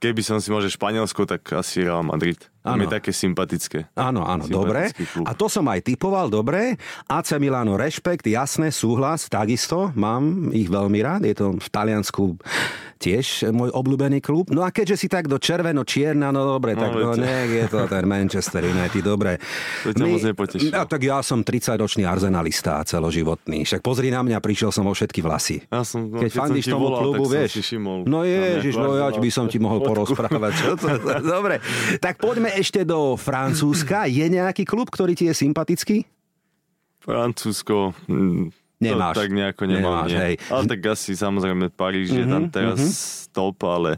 keby 0.00 0.22
som 0.24 0.40
si 0.40 0.48
môže 0.54 0.72
Španielsko, 0.72 1.28
tak 1.28 1.44
asi 1.52 1.84
Real 1.84 2.06
Madrid. 2.06 2.40
Ano. 2.60 2.84
je 2.84 2.92
také 2.92 3.10
sympatické. 3.16 3.88
Áno, 3.96 4.20
áno, 4.28 4.44
dobre. 4.44 4.92
Klub. 4.92 5.24
A 5.24 5.32
to 5.32 5.48
som 5.48 5.64
aj 5.64 5.80
typoval, 5.80 6.28
dobre. 6.28 6.76
AC 7.08 7.40
Milano, 7.40 7.80
rešpekt, 7.80 8.28
jasné, 8.28 8.68
súhlas, 8.68 9.32
takisto. 9.32 9.88
Mám 9.96 10.52
ich 10.52 10.68
veľmi 10.68 11.00
rád. 11.00 11.24
Je 11.24 11.36
to 11.40 11.56
v 11.56 11.68
Taliansku 11.72 12.36
tiež 13.00 13.48
môj 13.56 13.72
obľúbený 13.72 14.20
klub. 14.20 14.52
No 14.52 14.60
a 14.60 14.68
keďže 14.68 14.96
si 15.00 15.08
tak 15.08 15.24
do 15.24 15.40
červeno-čierna, 15.40 16.28
no 16.28 16.44
dobre, 16.44 16.76
no, 16.76 16.84
tak 16.84 16.92
no, 16.92 17.16
nech 17.16 17.48
je 17.48 17.66
to 17.72 17.88
ten 17.88 18.04
Manchester 18.04 18.60
United, 18.60 19.00
dobre. 19.00 19.40
To 19.88 19.96
ťa 19.96 20.04
moc 20.04 20.20
nepotešilo. 20.20 20.72
Ja, 20.76 20.84
tak 20.84 21.00
ja 21.00 21.24
som 21.24 21.40
30-ročný 21.40 22.04
arzenalista 22.04 22.84
celoživotný. 22.84 23.64
Však 23.64 23.80
pozri 23.80 24.12
na 24.12 24.20
mňa, 24.20 24.36
prišiel 24.44 24.68
som 24.68 24.84
o 24.84 24.92
všetky 24.92 25.24
vlasy. 25.24 25.64
Ja 25.72 25.80
som, 25.80 26.12
no, 26.12 26.20
keď, 26.20 26.28
keď 26.28 26.32
fandíš 26.36 26.66
tomu 26.68 26.92
volal, 26.92 27.00
klubu, 27.08 27.24
vieš. 27.32 27.72
No 28.04 28.28
ježiš, 28.28 28.74
no 28.76 28.92
ja 29.00 29.08
by 29.08 29.30
som 29.32 29.48
ti 29.48 29.56
mohol 29.56 29.80
porozprávať. 29.88 30.76
Dobre, 31.24 31.64
tak 32.04 32.20
poďme 32.20 32.49
ešte 32.58 32.82
do 32.82 33.14
Francúzska. 33.14 34.06
Je 34.18 34.26
nejaký 34.26 34.66
klub, 34.66 34.90
ktorý 34.90 35.14
ti 35.14 35.30
je 35.30 35.34
sympatický? 35.34 36.06
Francúzsko, 37.00 37.96
hm, 38.10 38.52
Nemáš. 38.80 39.14
Tak 39.20 39.28
nejako 39.28 39.62
nemám, 39.68 40.08
Nemáš, 40.08 40.08
nie. 40.08 40.20
Hej. 40.24 40.34
Ale 40.48 40.62
tak 40.64 40.80
asi 40.88 41.12
samozrejme 41.12 41.68
Paríž 41.68 42.16
mm-hmm, 42.16 42.20
je 42.20 42.24
tam 42.24 42.42
mhm, 42.48 42.52
teraz 42.52 42.78
mm-hmm. 42.80 43.32
top, 43.36 43.56
ale 43.68 43.90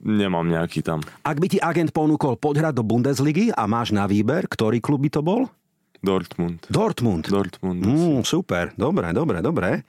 nemám 0.00 0.48
nejaký 0.48 0.80
tam. 0.80 1.04
Ak 1.20 1.36
by 1.36 1.46
ti 1.52 1.58
agent 1.60 1.92
ponúkol 1.92 2.40
podhrať 2.40 2.72
do 2.72 2.84
Bundesligy 2.84 3.52
a 3.52 3.68
máš 3.68 3.92
na 3.92 4.08
výber, 4.08 4.48
ktorý 4.48 4.80
klub 4.80 5.04
by 5.04 5.10
to 5.12 5.20
bol? 5.20 5.48
Dortmund. 6.04 6.64
Dortmund. 6.68 7.24
Dortmund. 7.28 7.80
Mm, 7.80 8.20
super, 8.28 8.76
dobre, 8.76 9.12
dobre, 9.16 9.40
dobre. 9.40 9.84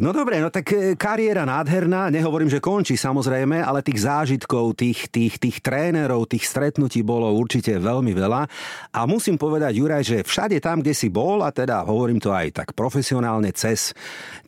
No 0.00 0.14
dobre, 0.16 0.40
no 0.40 0.48
tak 0.48 0.72
e, 0.72 0.96
kariéra 0.96 1.44
nádherná, 1.44 2.08
nehovorím, 2.08 2.48
že 2.48 2.64
končí 2.64 2.96
samozrejme, 2.96 3.60
ale 3.60 3.84
tých 3.84 4.08
zážitkov, 4.08 4.72
tých, 4.78 5.12
tých, 5.12 5.36
tých 5.36 5.60
trénerov, 5.60 6.24
tých 6.24 6.48
stretnutí 6.48 7.04
bolo 7.04 7.28
určite 7.36 7.76
veľmi 7.76 8.16
veľa. 8.16 8.48
A 8.96 9.00
musím 9.04 9.36
povedať, 9.36 9.76
Juraj, 9.76 10.04
že 10.04 10.18
všade 10.24 10.56
tam, 10.64 10.80
kde 10.80 10.96
si 10.96 11.12
bol, 11.12 11.44
a 11.44 11.52
teda 11.52 11.84
hovorím 11.84 12.22
to 12.22 12.32
aj 12.32 12.64
tak 12.64 12.68
profesionálne 12.72 13.52
cez 13.52 13.92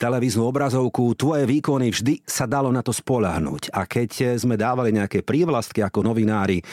televíznu 0.00 0.48
obrazovku, 0.48 1.12
tvoje 1.12 1.44
výkony 1.44 1.92
vždy 1.92 2.24
sa 2.24 2.48
dalo 2.48 2.72
na 2.72 2.80
to 2.80 2.94
spolahnuť. 2.94 3.74
A 3.76 3.84
keď 3.84 4.40
sme 4.40 4.56
dávali 4.56 4.96
nejaké 4.96 5.20
prívlastky 5.20 5.84
ako 5.84 6.06
novinári 6.06 6.64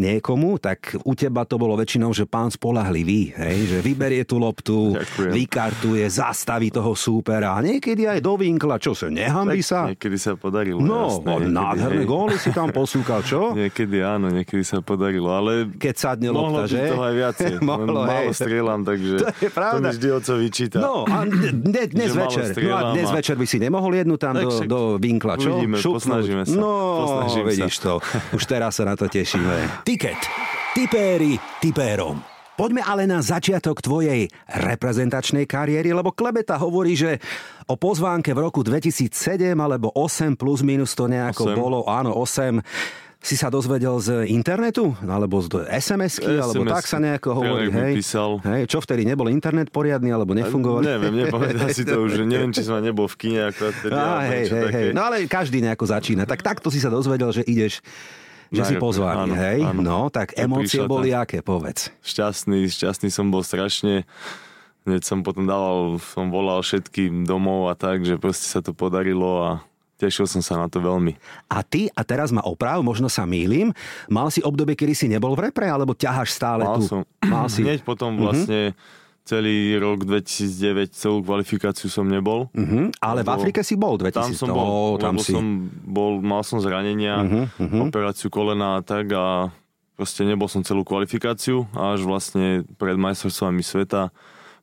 niekomu, 0.00 0.56
tak 0.62 0.96
u 1.04 1.12
teba 1.12 1.44
to 1.44 1.60
bolo 1.60 1.76
väčšinou, 1.76 2.16
že 2.16 2.24
pán 2.24 2.48
spolahlivý, 2.48 3.36
hej, 3.36 3.58
že 3.68 3.78
vyberie 3.84 4.24
tú 4.24 4.40
loptu, 4.40 4.96
Ďakujem. 4.96 5.32
vykartuje, 5.32 6.04
zastaví 6.08 6.72
toho 6.72 6.96
súpera 6.96 7.56
a 7.56 7.62
niekedy 7.64 8.06
aj 8.06 8.13
do 8.20 8.34
vinkla, 8.38 8.76
čo 8.78 8.92
sa, 8.92 9.08
nehambí 9.08 9.62
sa? 9.64 9.90
Niekedy 9.90 10.18
sa 10.18 10.34
podarilo. 10.34 10.82
No, 10.82 11.22
jasné, 11.22 11.50
nádherné 11.50 12.04
hej. 12.04 12.08
góly 12.08 12.36
si 12.36 12.50
tam 12.50 12.70
posúkal, 12.74 13.22
čo? 13.22 13.50
niekedy 13.60 14.02
áno, 14.02 14.28
niekedy 14.30 14.62
sa 14.66 14.82
podarilo, 14.82 15.32
ale... 15.32 15.70
Keď 15.74 15.94
sadne 15.94 16.28
lopta, 16.34 16.68
že? 16.68 16.90
toho 16.90 17.04
aj 17.06 17.14
viacej. 17.14 17.52
Mohlo, 17.68 18.00
málo 18.04 18.30
strieľam, 18.34 18.80
takže 18.82 19.14
to, 19.22 19.26
je 19.40 19.50
pravda. 19.50 19.78
to 19.78 19.80
mi 19.80 19.90
vždy 19.96 20.08
oco 20.10 20.32
vyčíta. 20.38 20.78
No, 20.82 20.94
a 21.08 21.16
dnes, 21.24 21.86
dnes 21.94 22.10
večer, 22.12 22.44
no 22.58 22.74
a 22.74 22.82
dnes 22.92 23.08
a... 23.08 23.14
večer 23.14 23.34
by 23.38 23.46
si 23.46 23.56
nemohol 23.62 23.92
jednu 23.94 24.14
tam 24.18 24.34
do, 24.36 24.50
do 24.66 24.80
vinkla, 24.98 25.38
čo? 25.38 25.56
Uvidíme, 25.56 25.78
Šupnúť. 25.80 25.96
posnažíme 26.02 26.42
sa. 26.44 26.56
No, 26.58 26.72
posnažíme 27.06 27.50
vidíš 27.54 27.76
sa. 27.78 27.82
to. 27.82 27.92
Už 28.36 28.42
teraz 28.44 28.76
sa 28.76 28.84
na 28.84 28.94
to 28.98 29.06
tešíme. 29.06 29.86
Tiket. 29.86 30.18
Tipéri 30.74 31.38
tipérom. 31.62 32.33
Poďme 32.54 32.86
ale 32.86 33.10
na 33.10 33.18
začiatok 33.18 33.82
tvojej 33.82 34.30
reprezentačnej 34.46 35.42
kariéry, 35.42 35.90
lebo 35.90 36.14
Klebeta 36.14 36.54
hovorí, 36.54 36.94
že 36.94 37.18
o 37.66 37.74
pozvánke 37.74 38.30
v 38.30 38.46
roku 38.46 38.62
2007 38.62 39.10
alebo 39.58 39.90
8 39.90 40.38
plus 40.38 40.62
minus 40.62 40.94
to 40.94 41.10
nejako 41.10 41.50
8. 41.50 41.58
bolo, 41.58 41.78
áno 41.90 42.14
8 42.14 42.62
si 43.24 43.40
sa 43.40 43.48
dozvedel 43.48 43.96
z 44.04 44.28
internetu? 44.28 44.92
Alebo 45.00 45.40
z 45.40 45.64
SMS-ky? 45.66 46.28
alebo 46.38 46.60
tak 46.68 46.84
sa 46.84 47.00
nejako 47.00 47.40
hovorí, 47.40 47.72
hej? 47.72 47.92
Písal. 47.96 48.36
hej? 48.44 48.68
Čo 48.68 48.84
vtedy, 48.84 49.08
nebol 49.08 49.32
internet 49.32 49.72
poriadny, 49.72 50.12
alebo 50.12 50.36
nefungoval? 50.36 50.84
Neviem, 50.84 51.24
nepamätám 51.24 51.72
si 51.72 51.88
to 51.88 52.04
už, 52.04 52.20
neviem, 52.28 52.52
či 52.52 52.60
som 52.60 52.84
nebol 52.84 53.08
v 53.08 53.16
kine 53.16 53.48
vtedy. 53.48 53.96
Á, 53.96 54.28
hej, 54.28 54.44
hej, 54.52 54.68
hej. 54.68 54.86
No 54.92 55.08
ale 55.08 55.24
každý 55.24 55.64
nejako 55.64 55.88
začína. 55.88 56.28
Tak 56.28 56.44
takto 56.44 56.68
si 56.68 56.84
sa 56.84 56.92
dozvedel, 56.92 57.32
že 57.32 57.42
ideš 57.48 57.80
že 58.48 58.62
si 58.64 58.74
pozvaný, 58.74 59.30
áno, 59.30 59.34
hej? 59.34 59.58
áno. 59.62 59.80
No, 59.80 59.98
tak 60.08 60.32
Keď 60.32 60.40
emócie 60.40 60.80
boli 60.84 61.10
tá- 61.10 61.22
aké, 61.22 61.40
povedz. 61.40 61.88
Šťastný, 62.00 62.66
šťastný 62.66 63.08
som 63.08 63.28
bol 63.28 63.40
strašne. 63.40 64.04
Hneď 64.84 65.00
som 65.00 65.20
potom 65.20 65.44
dával, 65.44 65.96
som 65.98 66.28
volal 66.28 66.60
všetkým 66.60 67.24
domov 67.24 67.68
a 67.68 67.74
tak, 67.74 68.02
že 68.02 68.16
proste 68.16 68.44
sa 68.44 68.60
to 68.60 68.70
podarilo 68.70 69.40
a 69.40 69.50
tešil 69.96 70.26
som 70.26 70.44
sa 70.44 70.58
na 70.58 70.68
to 70.68 70.76
veľmi. 70.76 71.16
A 71.48 71.62
ty, 71.62 71.88
a 71.88 72.02
teraz 72.02 72.28
ma 72.28 72.42
oprav, 72.42 72.82
možno 72.82 73.08
sa 73.08 73.24
mýlim, 73.24 73.72
mal 74.06 74.28
si 74.28 74.44
obdobie, 74.44 74.74
kedy 74.74 74.92
si 74.92 75.06
nebol 75.08 75.32
v 75.32 75.48
repre, 75.48 75.64
alebo 75.64 75.96
ťaháš 75.96 76.36
stále 76.36 76.62
Mal 76.62 76.76
tu? 76.76 76.84
som, 76.84 77.00
Mal 77.22 77.48
si. 77.48 77.64
hneď 77.66 77.80
potom 77.80 78.18
vlastne 78.18 78.76
celý 79.24 79.80
rok 79.80 80.04
2009, 80.04 80.92
celú 80.92 81.24
kvalifikáciu 81.24 81.88
som 81.88 82.04
nebol. 82.04 82.52
Mhm, 82.52 83.00
ale 83.00 83.24
v 83.24 83.30
Afrike 83.32 83.64
si 83.64 83.74
bol 83.74 83.96
2000. 83.96 84.12
Tam 84.12 84.30
som 84.36 84.48
bol, 84.52 85.00
tam 85.00 85.16
lebo 85.16 85.24
si. 85.24 85.32
som 85.32 85.44
bol, 85.82 86.20
mal 86.20 86.44
som 86.44 86.60
zranenia, 86.60 87.24
Mhm, 87.56 87.88
operáciu 87.88 88.28
kolena 88.28 88.78
a 88.78 88.84
tak 88.84 89.08
a 89.16 89.48
proste 89.96 90.28
nebol 90.28 90.46
som 90.46 90.60
celú 90.60 90.84
kvalifikáciu 90.84 91.64
a 91.72 91.96
až 91.96 92.04
vlastne 92.04 92.68
pred 92.76 93.00
majstrovstvami 93.00 93.64
sveta 93.64 94.12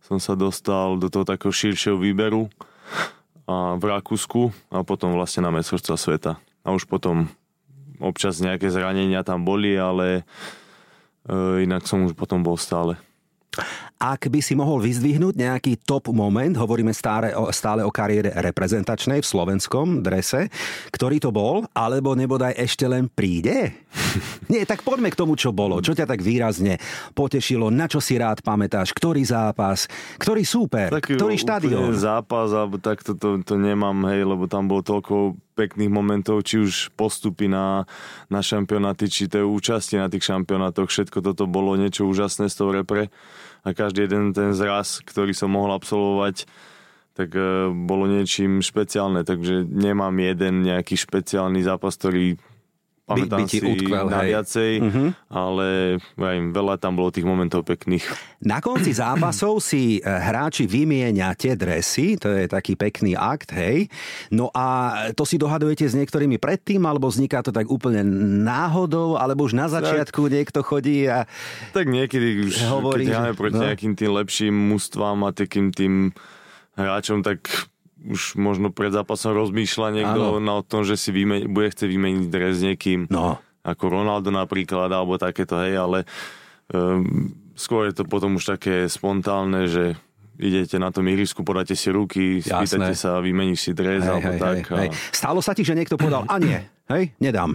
som 0.02 0.18
sa 0.18 0.34
dostal 0.36 0.98
do 0.98 1.08
toho 1.08 1.24
takého 1.24 1.54
širšieho 1.54 1.96
výberu 1.96 2.50
a 3.48 3.78
v 3.80 3.84
Rakúsku 3.90 4.52
a 4.70 4.84
potom 4.84 5.14
vlastne 5.16 5.46
na 5.46 5.54
majstrovstva 5.54 5.96
sveta. 5.96 6.32
A 6.62 6.74
už 6.74 6.86
potom 6.86 7.30
občas 8.02 8.42
nejaké 8.42 8.70
zranenia 8.70 9.22
tam 9.22 9.46
boli, 9.46 9.78
ale 9.78 10.26
e, 11.26 11.64
inak 11.64 11.86
som 11.86 12.06
už 12.06 12.14
potom 12.18 12.42
bol 12.42 12.58
stále. 12.58 12.98
Ak 14.02 14.34
by 14.34 14.42
si 14.42 14.58
mohol 14.58 14.82
vyzdvihnúť 14.82 15.38
nejaký 15.38 15.86
top 15.86 16.10
moment, 16.10 16.58
hovoríme 16.58 16.90
stále 16.90 17.38
o, 17.38 17.54
stále 17.54 17.86
o 17.86 17.94
kariére 17.94 18.34
reprezentačnej 18.34 19.22
v 19.22 19.30
slovenskom 19.30 20.02
drese, 20.02 20.50
ktorý 20.90 21.22
to 21.22 21.30
bol, 21.30 21.70
alebo 21.70 22.18
nebodaj 22.18 22.58
ešte 22.58 22.90
len 22.90 23.06
príde? 23.06 23.78
Nie, 24.52 24.66
tak 24.66 24.82
poďme 24.82 25.14
k 25.14 25.20
tomu, 25.22 25.38
čo 25.38 25.54
bolo. 25.54 25.86
Čo 25.86 25.94
ťa 25.94 26.10
tak 26.10 26.26
výrazne 26.26 26.82
potešilo, 27.14 27.70
na 27.70 27.86
čo 27.86 28.02
si 28.02 28.18
rád 28.18 28.42
pamätáš, 28.42 28.90
ktorý 28.90 29.22
zápas, 29.22 29.86
ktorý 30.18 30.50
súper, 30.50 30.90
Taký 30.90 31.22
ktorý 31.22 31.38
štadión. 31.38 31.94
zápas, 31.94 32.58
alebo 32.58 32.82
tak 32.82 33.06
to, 33.06 33.14
to, 33.14 33.54
nemám, 33.54 34.10
hej, 34.10 34.26
lebo 34.26 34.50
tam 34.50 34.66
bolo 34.66 34.82
toľko 34.82 35.38
pekných 35.54 35.94
momentov, 35.94 36.42
či 36.42 36.58
už 36.58 36.90
postupy 36.98 37.46
na, 37.46 37.86
na 38.34 38.42
šampionáty, 38.42 39.06
či 39.06 39.30
to 39.30 39.46
účasti 39.46 40.02
na 40.02 40.10
tých 40.10 40.26
šampionátoch, 40.26 40.90
všetko 40.90 41.22
toto 41.22 41.46
bolo 41.46 41.78
niečo 41.78 42.10
úžasné 42.10 42.50
z 42.50 42.56
toho 42.58 42.82
repre 42.82 43.14
a 43.62 43.68
každý 43.78 44.10
jeden 44.10 44.34
ten 44.34 44.58
zraz, 44.58 45.02
ktorý 45.06 45.38
som 45.38 45.54
mohol 45.54 45.78
absolvovať, 45.78 46.50
tak 47.14 47.36
e, 47.36 47.70
bolo 47.70 48.10
niečím 48.10 48.64
špeciálne, 48.64 49.22
takže 49.22 49.68
nemám 49.68 50.16
jeden 50.18 50.66
nejaký 50.66 50.98
špeciálny 50.98 51.62
zápas, 51.62 52.00
ktorý 52.00 52.40
pamätám 53.14 53.40
by 53.40 53.44
ti 53.48 53.60
si 53.60 53.68
utkvel, 53.68 54.06
na 54.08 54.22
hej. 54.24 54.30
viacej, 54.36 54.72
ale 55.30 55.68
vrajím, 56.16 56.46
veľa 56.56 56.76
tam 56.80 56.96
bolo 56.96 57.12
tých 57.12 57.28
momentov 57.28 57.68
pekných. 57.68 58.04
Na 58.42 58.58
konci 58.58 58.96
zápasov 58.96 59.62
si 59.62 59.98
e, 59.98 60.02
hráči 60.02 60.66
vymieňate 60.66 61.54
dresy, 61.54 62.18
to 62.18 62.32
je 62.34 62.50
taký 62.50 62.74
pekný 62.80 63.14
akt, 63.14 63.54
hej. 63.54 63.92
No 64.34 64.50
a 64.52 64.96
to 65.14 65.28
si 65.28 65.38
dohadujete 65.38 65.86
s 65.86 65.94
niektorými 65.94 66.42
predtým, 66.42 66.82
alebo 66.88 67.12
vzniká 67.12 67.46
to 67.46 67.54
tak 67.54 67.70
úplne 67.70 68.02
náhodou, 68.42 69.20
alebo 69.20 69.46
už 69.46 69.54
na 69.54 69.70
začiatku 69.70 70.26
niekto 70.32 70.66
chodí 70.66 71.06
a... 71.06 71.30
Tak 71.76 71.86
niekedy 71.86 72.50
už, 72.50 72.54
Hovorí, 72.72 73.06
keď 73.06 73.14
hráme 73.14 73.34
proti 73.38 73.58
no. 73.60 73.66
nejakým 73.70 73.94
tým 73.94 74.12
lepším 74.16 74.56
mústvám 74.56 75.20
a 75.28 75.30
takým 75.36 75.70
tým 75.70 76.16
hráčom, 76.76 77.22
tak 77.22 77.71
už 78.02 78.36
možno 78.36 78.74
pred 78.74 78.90
zápasom 78.90 79.38
rozmýšľa 79.38 79.88
niekto 79.94 80.42
na 80.42 80.60
o 80.60 80.66
tom, 80.66 80.82
že 80.82 80.98
si 80.98 81.14
vyme- 81.14 81.46
bude 81.46 81.70
chce 81.70 81.86
vymeniť 81.86 82.26
dres 82.28 82.62
niekým. 82.62 83.06
No, 83.14 83.38
Ako 83.62 83.94
Ronaldo 83.94 84.34
napríklad, 84.34 84.90
alebo 84.90 85.22
takéto, 85.22 85.62
hej, 85.62 85.78
ale 85.78 86.00
um, 86.74 87.30
skôr 87.54 87.94
je 87.94 88.02
to 88.02 88.10
potom 88.10 88.42
už 88.42 88.58
také 88.58 88.90
spontánne, 88.90 89.70
že 89.70 89.94
idete 90.42 90.82
na 90.82 90.90
tom 90.90 91.06
ihrisku, 91.06 91.46
podáte 91.46 91.78
si 91.78 91.94
ruky, 91.94 92.42
Jasné. 92.42 92.66
spýtate 92.66 92.94
sa, 92.98 93.22
vymeníš 93.22 93.70
si 93.70 93.72
dres, 93.78 94.02
hej, 94.02 94.10
alebo 94.10 94.32
hej, 94.34 94.42
tak. 94.42 94.56
hej, 94.66 94.78
hej. 94.82 94.90
A 94.90 95.14
Stalo 95.14 95.40
sa 95.46 95.54
ti, 95.54 95.62
že 95.62 95.78
niekto 95.78 96.02
povedal, 96.02 96.26
a 96.26 96.36
nie, 96.42 96.58
hej, 96.90 97.14
nedám. 97.22 97.54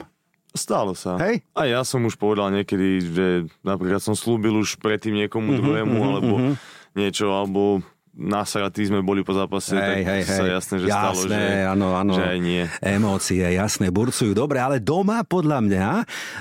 Stalo 0.56 0.96
sa. 0.96 1.20
Hej? 1.20 1.44
A 1.52 1.68
ja 1.68 1.84
som 1.84 2.00
už 2.08 2.16
povedal 2.16 2.48
niekedy, 2.48 3.04
že 3.04 3.26
napríklad 3.60 4.00
som 4.00 4.16
slúbil 4.16 4.56
už 4.56 4.80
predtým 4.80 5.12
niekomu 5.12 5.52
druhému, 5.60 5.98
alebo 6.00 6.56
niečo, 6.96 7.28
alebo 7.28 7.84
nasratí 8.16 8.88
sme 8.88 9.04
boli 9.04 9.20
po 9.20 9.36
zápase, 9.36 9.76
tak 9.76 10.24
sa 10.24 10.48
jasné, 10.48 10.76
že 10.80 10.88
stalo, 10.88 11.20
že, 11.28 11.68
áno, 11.68 11.92
áno. 11.92 12.16
že 12.16 12.24
aj 12.24 12.38
nie. 12.40 12.64
Emócie, 12.80 13.44
jasné, 13.44 13.92
burcujú. 13.92 14.32
Dobre, 14.32 14.56
ale 14.56 14.80
doma 14.80 15.20
podľa 15.20 15.60
mňa 15.60 15.88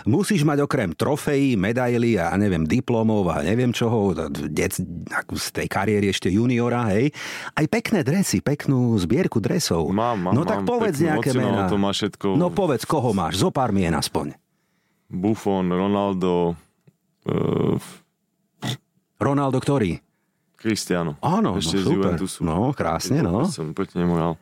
musíš 0.07 0.47
mať 0.47 0.63
okrem 0.63 0.95
trofejí, 0.95 1.59
medaily 1.59 2.15
a 2.15 2.31
neviem, 2.39 2.63
diplomov 2.63 3.27
a 3.27 3.43
neviem 3.43 3.75
čoho, 3.75 4.15
dec, 4.31 4.79
z 5.35 5.47
tej 5.51 5.67
kariéry 5.67 6.15
ešte 6.15 6.31
juniora, 6.31 6.87
hej, 6.95 7.11
aj 7.59 7.65
pekné 7.67 8.07
dresy, 8.07 8.39
peknú 8.39 8.95
zbierku 8.95 9.43
dresov. 9.43 9.91
Mám, 9.91 10.31
mám, 10.31 10.33
No 10.33 10.47
tak 10.47 10.63
mám 10.63 10.79
povedz 10.79 11.03
nejaké 11.03 11.35
mená. 11.35 11.67
to 11.67 11.75
má 11.75 11.91
všetko. 11.91 12.39
No 12.39 12.55
povedz, 12.55 12.87
koho 12.87 13.11
máš, 13.11 13.43
zo 13.43 13.51
pár 13.51 13.75
mien 13.75 13.91
aspoň. 13.91 14.31
Buffon, 15.11 15.67
Ronaldo, 15.69 16.55
uh, 17.27 17.77
Ronaldo 19.19 19.59
ktorý? 19.59 20.04
Cristiano. 20.65 21.13
Áno, 21.21 21.61
Ešte 21.61 21.77
no, 21.77 21.81
z 21.81 21.85
super. 21.85 21.93
Juventusu. 21.93 22.39
No, 22.41 22.73
krásne, 22.73 23.21
no. 23.21 23.45
Som 23.45 23.77
nemu 23.77 24.13
hral. 24.17 24.33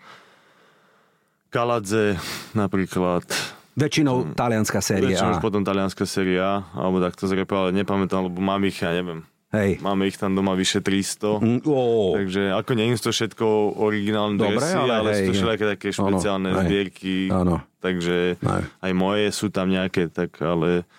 Kaladze 1.52 2.16
napríklad. 2.56 3.28
Väčšinou 3.76 4.38
talianská 4.38 4.80
série 4.80 5.12
Väčšinou 5.12 5.36
už 5.36 5.44
potom 5.44 5.66
talianská 5.66 6.08
séria 6.08 6.64
alebo 6.72 7.04
takto 7.04 7.28
zrepa, 7.28 7.68
ale 7.68 7.76
nepamätám, 7.76 8.32
lebo 8.32 8.40
mám 8.40 8.64
ich, 8.64 8.80
ja 8.80 8.96
neviem. 8.96 9.26
Hej. 9.54 9.86
Máme 9.86 10.10
ich 10.10 10.18
tam 10.18 10.34
doma 10.34 10.58
vyše 10.58 10.82
300. 10.82 11.38
Mm, 11.38 11.62
ó. 11.70 12.18
Takže 12.18 12.58
ako 12.58 12.72
nie 12.74 12.90
sú 12.98 13.06
to 13.10 13.14
všetko 13.14 13.46
originálne 13.78 14.34
Dobre, 14.34 14.58
dresy, 14.58 14.78
ale 14.82 14.94
ale, 14.98 15.10
hej, 15.14 15.18
sú 15.18 15.22
to 15.30 15.34
všelijaké 15.38 15.66
také 15.78 15.88
špeciálne 15.94 16.50
hej. 16.50 16.58
zbierky. 16.66 17.16
Áno. 17.30 17.56
Takže 17.78 18.18
Hej. 18.42 18.64
aj 18.82 18.92
moje 18.98 19.26
sú 19.30 19.54
tam 19.54 19.70
nejaké, 19.70 20.10
tak 20.10 20.42
ale 20.42 20.90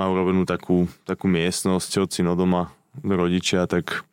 mám 0.00 0.16
urobenú 0.16 0.48
takú, 0.48 0.88
takú 1.04 1.28
miestnosť, 1.28 2.08
ocino 2.08 2.32
doma, 2.32 2.72
rodičia, 3.04 3.68
tak 3.68 4.08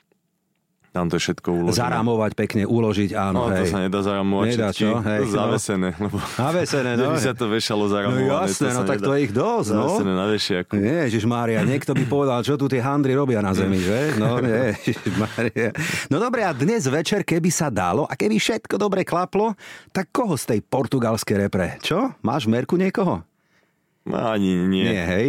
tam 0.98 1.06
to 1.08 1.16
je 1.16 1.24
všetko 1.24 1.48
uložené. 1.54 1.78
Zarámovať 1.78 2.32
pekne, 2.34 2.64
uložiť, 2.66 3.14
áno, 3.14 3.38
No, 3.38 3.54
hej. 3.54 3.62
to 3.62 3.66
sa 3.70 3.80
nedá 3.80 4.00
zaramovať 4.02 4.48
Nedá, 4.50 4.68
všetky. 4.68 4.82
čo? 4.82 4.90
Hej, 5.00 5.20
to 5.20 5.24
no. 5.24 5.36
zavesené, 5.38 5.90
lebo 5.96 6.18
Navesené, 6.18 6.92
no. 6.92 7.02
Keby 7.08 7.20
sa 7.22 7.34
to 7.34 7.46
vešalo 7.48 7.84
No 7.84 7.92
zaramované, 7.94 8.26
jasné, 8.28 8.68
no 8.70 8.82
tak 8.82 8.98
nedá. 8.98 9.06
to 9.06 9.12
je 9.14 9.20
ich 9.22 9.32
dosť, 9.32 9.70
no. 9.70 9.82
Zavesené 9.86 10.12
na 10.12 10.26
vešiaku. 10.28 10.74
Ježiš 10.76 11.24
Mária, 11.24 11.60
niekto 11.62 11.92
by 11.94 12.04
povedal, 12.04 12.40
čo 12.42 12.54
tu 12.56 12.66
tie 12.66 12.80
handry 12.80 13.14
robia 13.14 13.38
na 13.40 13.54
zemi, 13.54 13.78
že? 13.78 14.18
No, 14.18 14.42
Ježiš 14.42 14.98
Mária. 15.14 15.70
No 16.08 16.18
dobre, 16.18 16.42
a 16.42 16.52
dnes 16.52 16.82
večer, 16.84 17.22
keby 17.22 17.48
sa 17.48 17.70
dalo 17.70 18.04
a 18.04 18.14
keby 18.14 18.36
všetko 18.36 18.76
dobre 18.76 19.04
klaplo, 19.04 19.54
tak 19.90 20.10
koho 20.10 20.34
z 20.34 20.50
tej 20.50 20.60
portugalskej 20.62 21.38
repre? 21.40 21.78
Čo? 21.80 22.18
Máš 22.20 22.44
v 22.44 22.56
merku 22.56 22.74
niekoho? 22.74 23.22
No, 24.04 24.18
ani 24.26 24.56
nie. 24.64 24.88
Nie, 24.88 25.04
hej? 25.06 25.28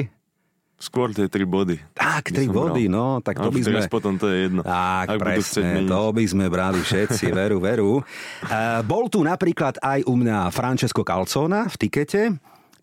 Skôr 0.78 1.10
tie 1.10 1.26
tri 1.26 1.42
body. 1.42 1.74
Tak, 1.90 2.30
tri 2.30 2.46
body, 2.46 2.86
bral. 2.86 2.94
no, 2.94 3.06
tak 3.18 3.42
to 3.42 3.50
A 3.50 3.54
by 3.54 3.60
sme... 3.66 3.82
potom 3.90 4.14
to 4.14 4.30
je 4.30 4.46
jedno. 4.46 4.62
Tak, 4.62 5.10
Ak 5.10 5.18
presne, 5.18 5.82
to 5.82 6.02
by 6.14 6.22
sme 6.22 6.46
brali 6.46 6.78
všetci, 6.78 7.24
veru, 7.38 7.58
veru. 7.58 7.92
Uh, 8.46 8.78
bol 8.86 9.10
tu 9.10 9.26
napríklad 9.26 9.82
aj 9.82 10.06
u 10.06 10.14
mňa 10.14 10.54
Francesco 10.54 11.02
Calzona 11.02 11.66
v 11.66 11.74
tikete 11.82 12.38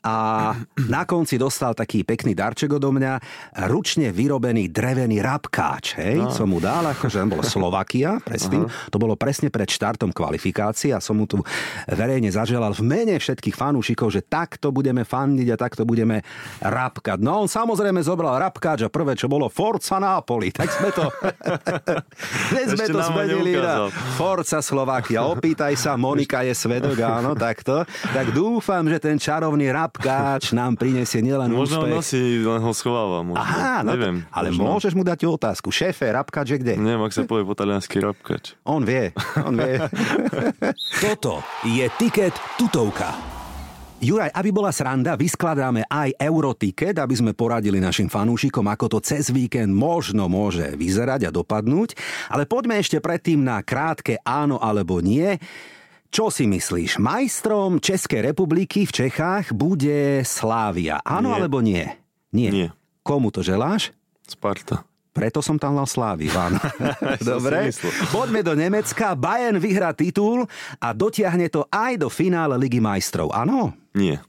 a 0.05 0.53
na 0.85 1.01
konci 1.09 1.41
dostal 1.41 1.73
taký 1.73 2.05
pekný 2.05 2.37
darček 2.37 2.77
odo 2.77 2.93
mňa, 2.93 3.17
ručne 3.65 4.13
vyrobený 4.13 4.69
drevený 4.69 5.17
rabkáč, 5.17 5.97
hej, 5.97 6.21
No. 6.21 6.29
som 6.29 6.45
mu 6.45 6.61
dal, 6.61 6.85
akože 6.93 7.25
bol 7.25 7.41
Slovakia, 7.57 8.21
presne, 8.21 8.69
to 8.93 9.01
bolo 9.01 9.17
presne 9.17 9.49
pred 9.49 9.65
štartom 9.65 10.13
kvalifikácie 10.13 10.93
a 10.93 11.01
som 11.01 11.17
mu 11.17 11.25
tu 11.25 11.41
verejne 11.89 12.29
zaželal 12.29 12.77
v 12.77 12.85
mene 12.85 13.15
všetkých 13.17 13.57
fanúšikov, 13.57 14.13
že 14.13 14.21
takto 14.21 14.69
budeme 14.69 15.01
fandiť 15.01 15.47
a 15.49 15.57
takto 15.57 15.89
budeme 15.89 16.21
rabkať. 16.61 17.17
No 17.17 17.41
on 17.41 17.49
samozrejme 17.49 17.97
zobral 18.05 18.37
rabkáč 18.37 18.85
a 18.85 18.93
prvé, 18.93 19.17
čo 19.17 19.25
bolo 19.25 19.49
Forza 19.49 19.97
Napoli, 19.97 20.53
tak 20.53 20.69
sme 20.69 20.93
to 20.93 21.09
dnes 22.53 22.67
sme 22.77 22.85
to 22.85 22.99
zmenili 23.01 23.57
na 23.57 23.89
Forza 24.19 24.61
Slovakia. 24.61 25.25
Opýtaj 25.25 25.73
sa, 25.73 25.97
Monika 25.97 26.45
je 26.45 26.53
svedok, 26.53 26.93
áno, 27.01 27.33
takto. 27.33 27.81
Tak 28.13 28.35
dúfam, 28.35 28.85
že 28.85 29.01
ten 29.01 29.17
čarovný 29.17 29.71
rabkáč 29.95 30.51
nám 30.51 30.75
prinesie 30.75 31.23
nielen 31.23 31.47
Možno 31.47 31.79
úspech. 31.79 31.87
on 31.87 31.95
nosí, 31.95 32.23
len 32.43 32.59
ho 32.59 32.73
schováva. 32.75 33.23
Možno. 33.23 33.39
Aha, 33.39 33.79
no 33.81 33.95
Neviem. 33.95 34.27
To, 34.27 34.35
ale 34.35 34.47
možno. 34.51 34.63
môžeš 34.75 34.93
mu 34.93 35.03
dať 35.07 35.19
otázku. 35.23 35.71
Šéfe, 35.71 36.11
rabkáč 36.11 36.47
je 36.51 36.57
kde? 36.59 36.73
Neviem, 36.75 37.03
ak 37.07 37.15
sa 37.15 37.23
povie 37.23 37.47
po 37.47 37.55
taliansky 37.55 38.03
rabkač. 38.03 38.59
On 38.67 38.83
vie, 38.83 39.15
on 39.39 39.55
vie. 39.55 39.79
Toto 41.03 41.39
je 41.63 41.87
Tiket 41.95 42.35
tutovka. 42.59 43.15
Juraj, 43.95 44.27
aby 44.35 44.51
bola 44.51 44.75
sranda, 44.75 45.15
vyskladáme 45.15 45.87
aj 45.87 46.19
Euroticket, 46.19 46.99
aby 46.99 47.15
sme 47.15 47.31
poradili 47.31 47.79
našim 47.79 48.11
fanúšikom, 48.11 48.67
ako 48.67 48.85
to 48.91 48.99
cez 48.99 49.31
víkend 49.31 49.71
možno 49.71 50.27
môže 50.27 50.75
vyzerať 50.75 51.31
a 51.31 51.33
dopadnúť. 51.33 51.95
Ale 52.27 52.43
poďme 52.43 52.75
ešte 52.75 52.99
predtým 52.99 53.39
na 53.39 53.63
krátke 53.63 54.19
áno 54.27 54.59
alebo 54.59 54.99
nie. 54.99 55.39
Čo 56.15 56.31
si 56.31 56.47
myslíš? 56.47 56.95
Majstrom 56.95 57.83
Českej 57.83 58.31
republiky 58.31 58.87
v 58.87 59.03
Čechách 59.03 59.51
bude 59.51 60.23
Slávia. 60.23 61.03
Áno 61.03 61.35
Nie. 61.35 61.35
alebo 61.35 61.59
nie? 61.59 61.83
Nie. 62.31 62.49
Nie. 62.55 62.67
Komu 63.03 63.35
to 63.35 63.43
želáš? 63.43 63.91
Sparta. 64.23 64.87
Preto 65.11 65.43
som 65.43 65.59
tam 65.59 65.75
dal 65.75 65.83
Slávy, 65.83 66.31
áno. 66.31 66.55
Dobre, 67.19 67.67
poďme 68.15 68.47
do 68.47 68.55
Nemecka. 68.55 69.11
Bayern 69.11 69.59
vyhrá 69.59 69.91
titul 69.91 70.47
a 70.79 70.95
dotiahne 70.95 71.51
to 71.51 71.67
aj 71.67 71.99
do 71.99 72.07
finále 72.07 72.55
Ligy 72.63 72.79
majstrov. 72.79 73.35
Áno? 73.35 73.75
Nie. 73.91 74.23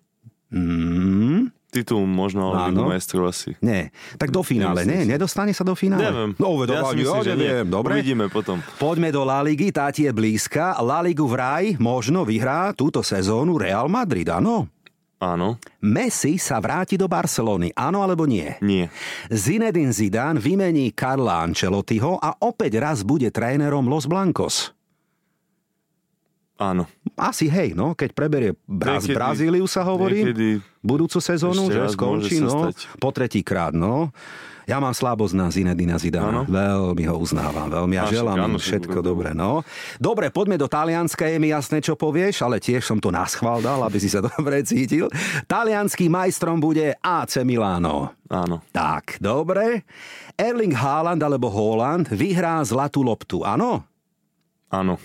Mm, 0.50 1.54
Titul 1.76 2.02
možno, 2.02 2.50
ale. 2.50 2.72
Ligu 2.72 2.88
majstrov 2.88 3.28
asi. 3.28 3.52
nie. 3.60 3.92
Tak 4.16 4.30
do 4.30 4.40
finále, 4.40 4.82
nie? 4.82 5.04
Nedostane 5.04 5.52
sa 5.52 5.60
do 5.60 5.76
finále? 5.76 6.08
Neviem. 6.08 6.30
No, 6.34 6.46
ja 6.46 6.54
uvedom, 6.56 6.76
si 6.88 6.96
myslím, 6.98 7.36
nie. 7.36 7.36
neviem. 7.36 7.66
Dobre. 7.68 7.92
Uvidíme 7.94 8.24
potom. 8.26 8.64
Poďme 8.76 9.12
do 9.12 9.20
La 9.22 9.40
Ligy, 9.40 9.68
tá 9.68 9.92
ti 9.92 10.04
je 10.04 10.10
blízka. 10.10 10.72
La 10.80 11.00
Ligu 11.00 11.24
vraj 11.24 11.76
možno 11.76 12.24
vyhrá 12.24 12.72
túto 12.72 13.04
sezónu 13.04 13.60
Real 13.60 13.86
Madrid, 13.86 14.24
áno? 14.26 14.72
Áno. 15.16 15.56
Messi 15.80 16.36
sa 16.36 16.60
vráti 16.60 16.94
do 16.94 17.08
Barcelony, 17.08 17.72
áno 17.72 18.00
alebo 18.00 18.28
nie? 18.28 18.52
Nie. 18.60 18.92
Zinedine 19.28 19.88
Zidane 19.88 20.36
vymení 20.36 20.92
Karla 20.92 21.40
Ancelottiho 21.40 22.20
a 22.20 22.36
opäť 22.40 22.76
raz 22.76 23.00
bude 23.00 23.32
trénerom 23.32 23.88
Los 23.88 24.04
Blancos. 24.04 24.76
Áno. 26.56 26.88
Asi 27.16 27.48
hej, 27.48 27.72
no, 27.72 27.92
keď 27.92 28.10
preberie 28.12 28.50
Braz- 28.64 29.04
Niekedy- 29.04 29.16
Brazíliu 29.16 29.64
sa 29.64 29.84
hovorí, 29.84 30.24
niekedy 30.24 30.60
budúcu 30.86 31.18
sezónu, 31.18 31.66
ešte 31.66 31.74
že 31.76 31.88
skončí, 31.92 32.36
no, 32.38 32.70
stať. 32.70 32.96
po 32.96 33.10
tretíkrát, 33.10 33.74
no. 33.74 34.14
Ja 34.66 34.82
mám 34.82 34.90
slabosť 34.90 35.34
na 35.38 35.46
Zinedina 35.46 35.94
Zidana. 35.94 36.42
Áno. 36.42 36.50
Veľmi 36.50 37.06
ho 37.06 37.22
uznávam, 37.22 37.70
veľmi 37.70 38.02
a 38.02 38.02
A 38.02 38.10
však 38.10 38.18
želám 38.18 38.38
áno, 38.50 38.58
všetko 38.58 38.98
dobre. 38.98 39.30
no. 39.30 39.62
Dobre, 40.02 40.26
poďme 40.34 40.58
do 40.58 40.66
Talianska, 40.66 41.30
je 41.30 41.38
mi 41.38 41.54
jasné, 41.54 41.78
čo 41.78 41.94
povieš, 41.94 42.42
ale 42.42 42.58
tiež 42.58 42.82
som 42.82 42.98
to 42.98 43.14
na 43.14 43.22
schvál 43.30 43.62
dal, 43.62 43.78
aby 43.86 43.94
si 44.02 44.10
sa 44.10 44.18
dobre 44.26 44.66
cítil. 44.66 45.06
Talianským 45.46 46.10
majstrom 46.10 46.58
bude 46.58 46.98
AC 46.98 47.46
Milano. 47.46 48.10
Áno. 48.26 48.58
Tak, 48.74 49.22
dobre. 49.22 49.86
Erling 50.34 50.74
Haaland 50.74 51.22
alebo 51.22 51.46
Haaland 51.46 52.10
vyhrá 52.10 52.58
zlatú 52.66 53.06
loptu, 53.06 53.46
áno? 53.46 53.86
Áno. 54.66 54.98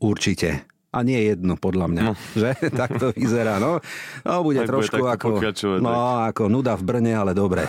Určite. 0.00 0.64
A 0.96 1.04
nie 1.04 1.28
jedno, 1.28 1.60
podľa 1.60 1.86
mňa. 1.92 2.02
No. 2.08 2.12
Že? 2.40 2.72
Tak 2.72 2.90
to 2.96 3.12
vyzerá, 3.12 3.60
no. 3.60 3.84
No, 4.24 4.40
bude 4.40 4.64
Tak 4.64 4.72
bude 4.72 4.88
trošku 4.88 5.04
takto 5.04 5.36
ako... 5.36 5.84
No, 5.84 6.24
ako 6.24 6.48
nuda 6.48 6.72
v 6.80 6.82
Brne, 6.88 7.12
ale 7.12 7.36
dobre. 7.36 7.68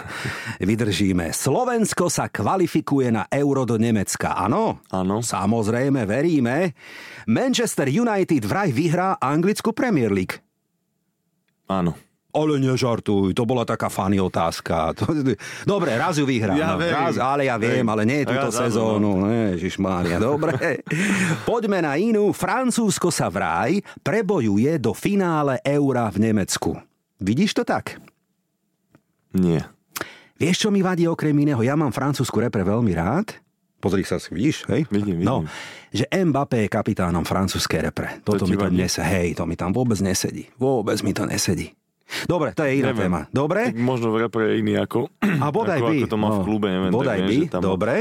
Vydržíme. 0.64 1.36
Slovensko 1.36 2.08
sa 2.08 2.32
kvalifikuje 2.32 3.12
na 3.12 3.28
euro 3.28 3.68
do 3.68 3.76
Nemecka, 3.76 4.40
áno? 4.40 4.80
Áno. 4.96 5.20
Samozrejme, 5.20 6.08
veríme. 6.08 6.72
Manchester 7.28 7.92
United 7.92 8.48
vraj 8.48 8.72
vyhrá 8.72 9.20
anglickú 9.20 9.76
Premier 9.76 10.16
League. 10.16 10.40
Áno. 11.68 12.07
Ale 12.38 12.62
nežartuj, 12.62 13.34
to 13.34 13.44
bola 13.50 13.66
taká 13.66 13.90
funny 13.90 14.22
otázka. 14.22 14.94
To- 14.94 15.34
Dobre, 15.66 15.98
raz 15.98 16.22
ju 16.22 16.26
vyhrám. 16.30 16.54
Ja 16.54 16.78
no, 16.78 16.86
raz, 16.86 17.18
ale 17.18 17.50
ja 17.50 17.58
viem, 17.58 17.82
ale 17.90 18.06
nie 18.06 18.30
túto 18.30 18.54
Raz 18.54 18.54
áno, 18.54 18.62
sezónu. 18.70 19.10
Ježišmária, 19.58 20.22
dobre. 20.22 20.86
Poďme 21.50 21.82
na 21.82 21.98
inú. 21.98 22.30
Francúzsko 22.38 23.10
sa 23.10 23.34
vraj 23.34 23.82
prebojuje 24.06 24.78
do 24.78 24.94
finále 24.94 25.58
eura 25.66 26.06
v 26.14 26.30
Nemecku. 26.30 26.78
Vidíš 27.18 27.58
to 27.58 27.64
tak? 27.66 27.98
Nie. 29.34 29.66
Vieš, 30.38 30.68
čo 30.68 30.70
mi 30.70 30.86
vadí 30.86 31.10
okrem 31.10 31.34
iného? 31.34 31.66
Ja 31.66 31.74
mám 31.74 31.90
francúzsku 31.90 32.38
repre 32.38 32.62
veľmi 32.62 32.94
rád. 32.94 33.34
Pozri 33.78 34.02
sa 34.06 34.18
vidíš, 34.18 34.66
hej? 34.74 34.90
Vidím, 34.90 35.22
vidím. 35.22 35.30
No, 35.30 35.46
že 35.94 36.10
Mbappé 36.10 36.66
je 36.66 36.70
kapitánom 36.70 37.22
francúzskej 37.22 37.90
repre. 37.90 38.22
Toto 38.26 38.46
ti 38.46 38.54
mi 38.54 38.58
vadí? 38.58 38.74
nese, 38.74 39.06
hej, 39.06 39.38
to 39.38 39.46
mi 39.46 39.54
tam 39.54 39.70
vôbec 39.70 40.02
nesedí. 40.02 40.50
Vôbec 40.58 40.98
mi 41.06 41.14
to 41.14 41.30
nesedí. 41.30 41.78
Dobre, 42.24 42.52
to 42.52 42.64
je 42.64 42.72
iná 42.78 42.90
Neviem. 42.90 43.04
téma. 43.06 43.22
Dobre? 43.30 43.62
Tak 43.68 43.78
možno 43.78 44.08
v 44.10 44.24
repre 44.24 44.44
je 44.46 44.54
iný 44.58 44.74
ako, 44.78 45.12
A 45.44 45.48
bodaj 45.50 45.78
ako, 45.78 45.86
by. 45.86 45.98
ako 45.98 46.08
to 46.08 46.18
má 46.18 46.30
v 46.30 46.40
klube, 46.42 46.68
neviem. 46.68 46.88
tak 46.88 46.98
Bodaj 46.98 47.18
viem, 47.18 47.28
by, 47.28 47.36
že 47.38 47.52
tam 47.52 47.62
dobre. 47.62 47.94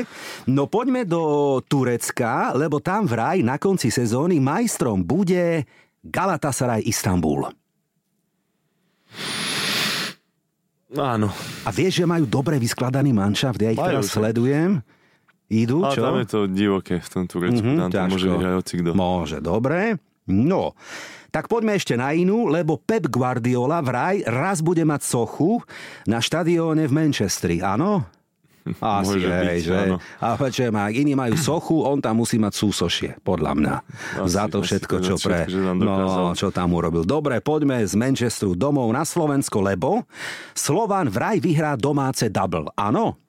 No 0.46 0.62
poďme 0.64 1.02
do 1.02 1.22
Turecka, 1.60 2.32
lebo 2.52 2.78
tam 2.78 3.04
vraj 3.04 3.40
na 3.40 3.56
konci 3.56 3.88
sezóny 3.88 4.38
majstrom 4.38 5.00
bude 5.00 5.66
Galatasaray 6.00 6.82
Istanbul. 6.82 7.50
Áno. 10.92 11.28
A 11.62 11.70
vieš, 11.70 11.98
že 11.98 12.06
majú 12.06 12.24
dobre 12.24 12.56
vyskladaný 12.56 13.10
manšaft, 13.10 13.58
ja 13.58 13.68
ich 13.68 13.76
Majú, 13.76 13.90
teraz 13.90 14.04
však. 14.06 14.16
sledujem. 14.16 14.70
Idú, 15.46 15.78
Ale 15.80 15.92
čo? 15.92 16.00
tam 16.00 16.16
je 16.16 16.26
to 16.26 16.40
divoké 16.46 16.94
v 16.96 17.08
tom 17.08 17.24
Turecku. 17.24 17.62
Mhm, 17.64 17.78
tam 17.80 17.88
to 17.88 17.98
môže 18.08 18.18
ťažko. 18.20 18.34
vyhrať 18.34 18.54
hocikto. 18.56 18.90
Môže, 18.92 19.36
dobre. 19.40 19.98
No, 20.26 20.74
tak 21.36 21.52
poďme 21.52 21.76
ešte 21.76 22.00
na 22.00 22.16
inú, 22.16 22.48
lebo 22.48 22.80
Pep 22.80 23.12
Guardiola 23.12 23.84
vraj 23.84 24.24
raz 24.24 24.64
bude 24.64 24.80
mať 24.88 25.04
sochu 25.04 25.60
na 26.08 26.16
štadióne 26.16 26.88
v 26.88 26.92
Manchestri, 26.96 27.60
áno? 27.60 28.08
Asi, 28.80 29.20
Môže 29.20 29.28
hej, 29.28 29.44
byť, 29.44 29.62
že? 29.68 29.76
áno. 29.76 29.96
A 30.16 30.48
čo 30.48 30.72
má, 30.72 30.88
iní 30.88 31.12
majú 31.12 31.36
sochu, 31.36 31.84
on 31.84 32.00
tam 32.00 32.24
musí 32.24 32.40
mať 32.40 32.56
súsošie, 32.56 33.10
podľa 33.20 33.52
mňa. 33.52 33.74
Asi, 34.24 34.32
za 34.32 34.48
to 34.48 34.64
všetko, 34.64 35.04
čo 35.04 35.20
všetko, 35.20 35.28
pre... 35.28 35.44
že 35.44 35.60
dokázal. 35.60 36.24
no, 36.24 36.32
čo 36.32 36.48
tam 36.48 36.72
urobil. 36.72 37.04
Dobre, 37.04 37.44
poďme 37.44 37.84
z 37.84 37.92
Manchesteru 38.00 38.56
domov 38.56 38.88
na 38.96 39.04
Slovensko, 39.04 39.60
lebo 39.60 40.08
Slovan 40.56 41.12
vraj 41.12 41.36
vyhrá 41.36 41.76
domáce 41.76 42.32
double, 42.32 42.72
áno? 42.80 43.20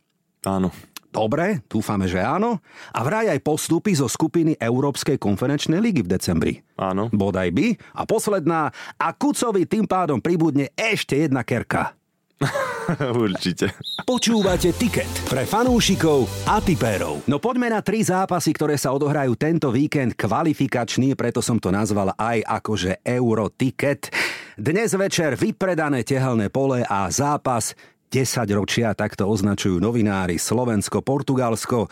Áno. 0.48 0.72
Dobre, 1.18 1.66
dúfame, 1.66 2.06
že 2.06 2.22
áno. 2.22 2.62
A 2.94 3.02
vraj 3.02 3.26
aj 3.34 3.42
postupy 3.42 3.98
zo 3.98 4.06
skupiny 4.06 4.54
Európskej 4.62 5.18
konferenčnej 5.18 5.82
ligy 5.82 6.06
v 6.06 6.14
decembri. 6.14 6.54
Áno. 6.78 7.10
Bodaj 7.10 7.50
by. 7.58 7.74
A 7.98 8.06
posledná. 8.06 8.70
A 9.02 9.08
Kucovi 9.18 9.66
tým 9.66 9.90
pádom 9.90 10.22
pribudne 10.22 10.70
ešte 10.78 11.18
jedna 11.18 11.42
kerka. 11.42 11.98
Určite. 13.26 13.74
Počúvate 14.06 14.70
tiket 14.78 15.10
pre 15.26 15.50
fanúšikov 15.50 16.30
a 16.46 16.62
tipérov. 16.62 17.26
No 17.26 17.42
poďme 17.42 17.74
na 17.74 17.82
tri 17.82 18.06
zápasy, 18.06 18.54
ktoré 18.54 18.78
sa 18.78 18.94
odohrajú 18.94 19.34
tento 19.34 19.74
víkend 19.74 20.14
kvalifikačný, 20.14 21.18
preto 21.18 21.42
som 21.42 21.58
to 21.58 21.74
nazval 21.74 22.14
aj 22.14 22.46
akože 22.46 23.02
Euro 23.02 23.50
tiket. 23.50 24.14
Dnes 24.54 24.94
večer 24.94 25.34
vypredané 25.34 26.06
tehelné 26.06 26.54
pole 26.54 26.86
a 26.86 27.10
zápas 27.10 27.74
10 28.08 28.48
ročia, 28.56 28.96
takto 28.96 29.28
označujú 29.28 29.84
novinári 29.84 30.40
Slovensko-Portugalsko. 30.40 31.92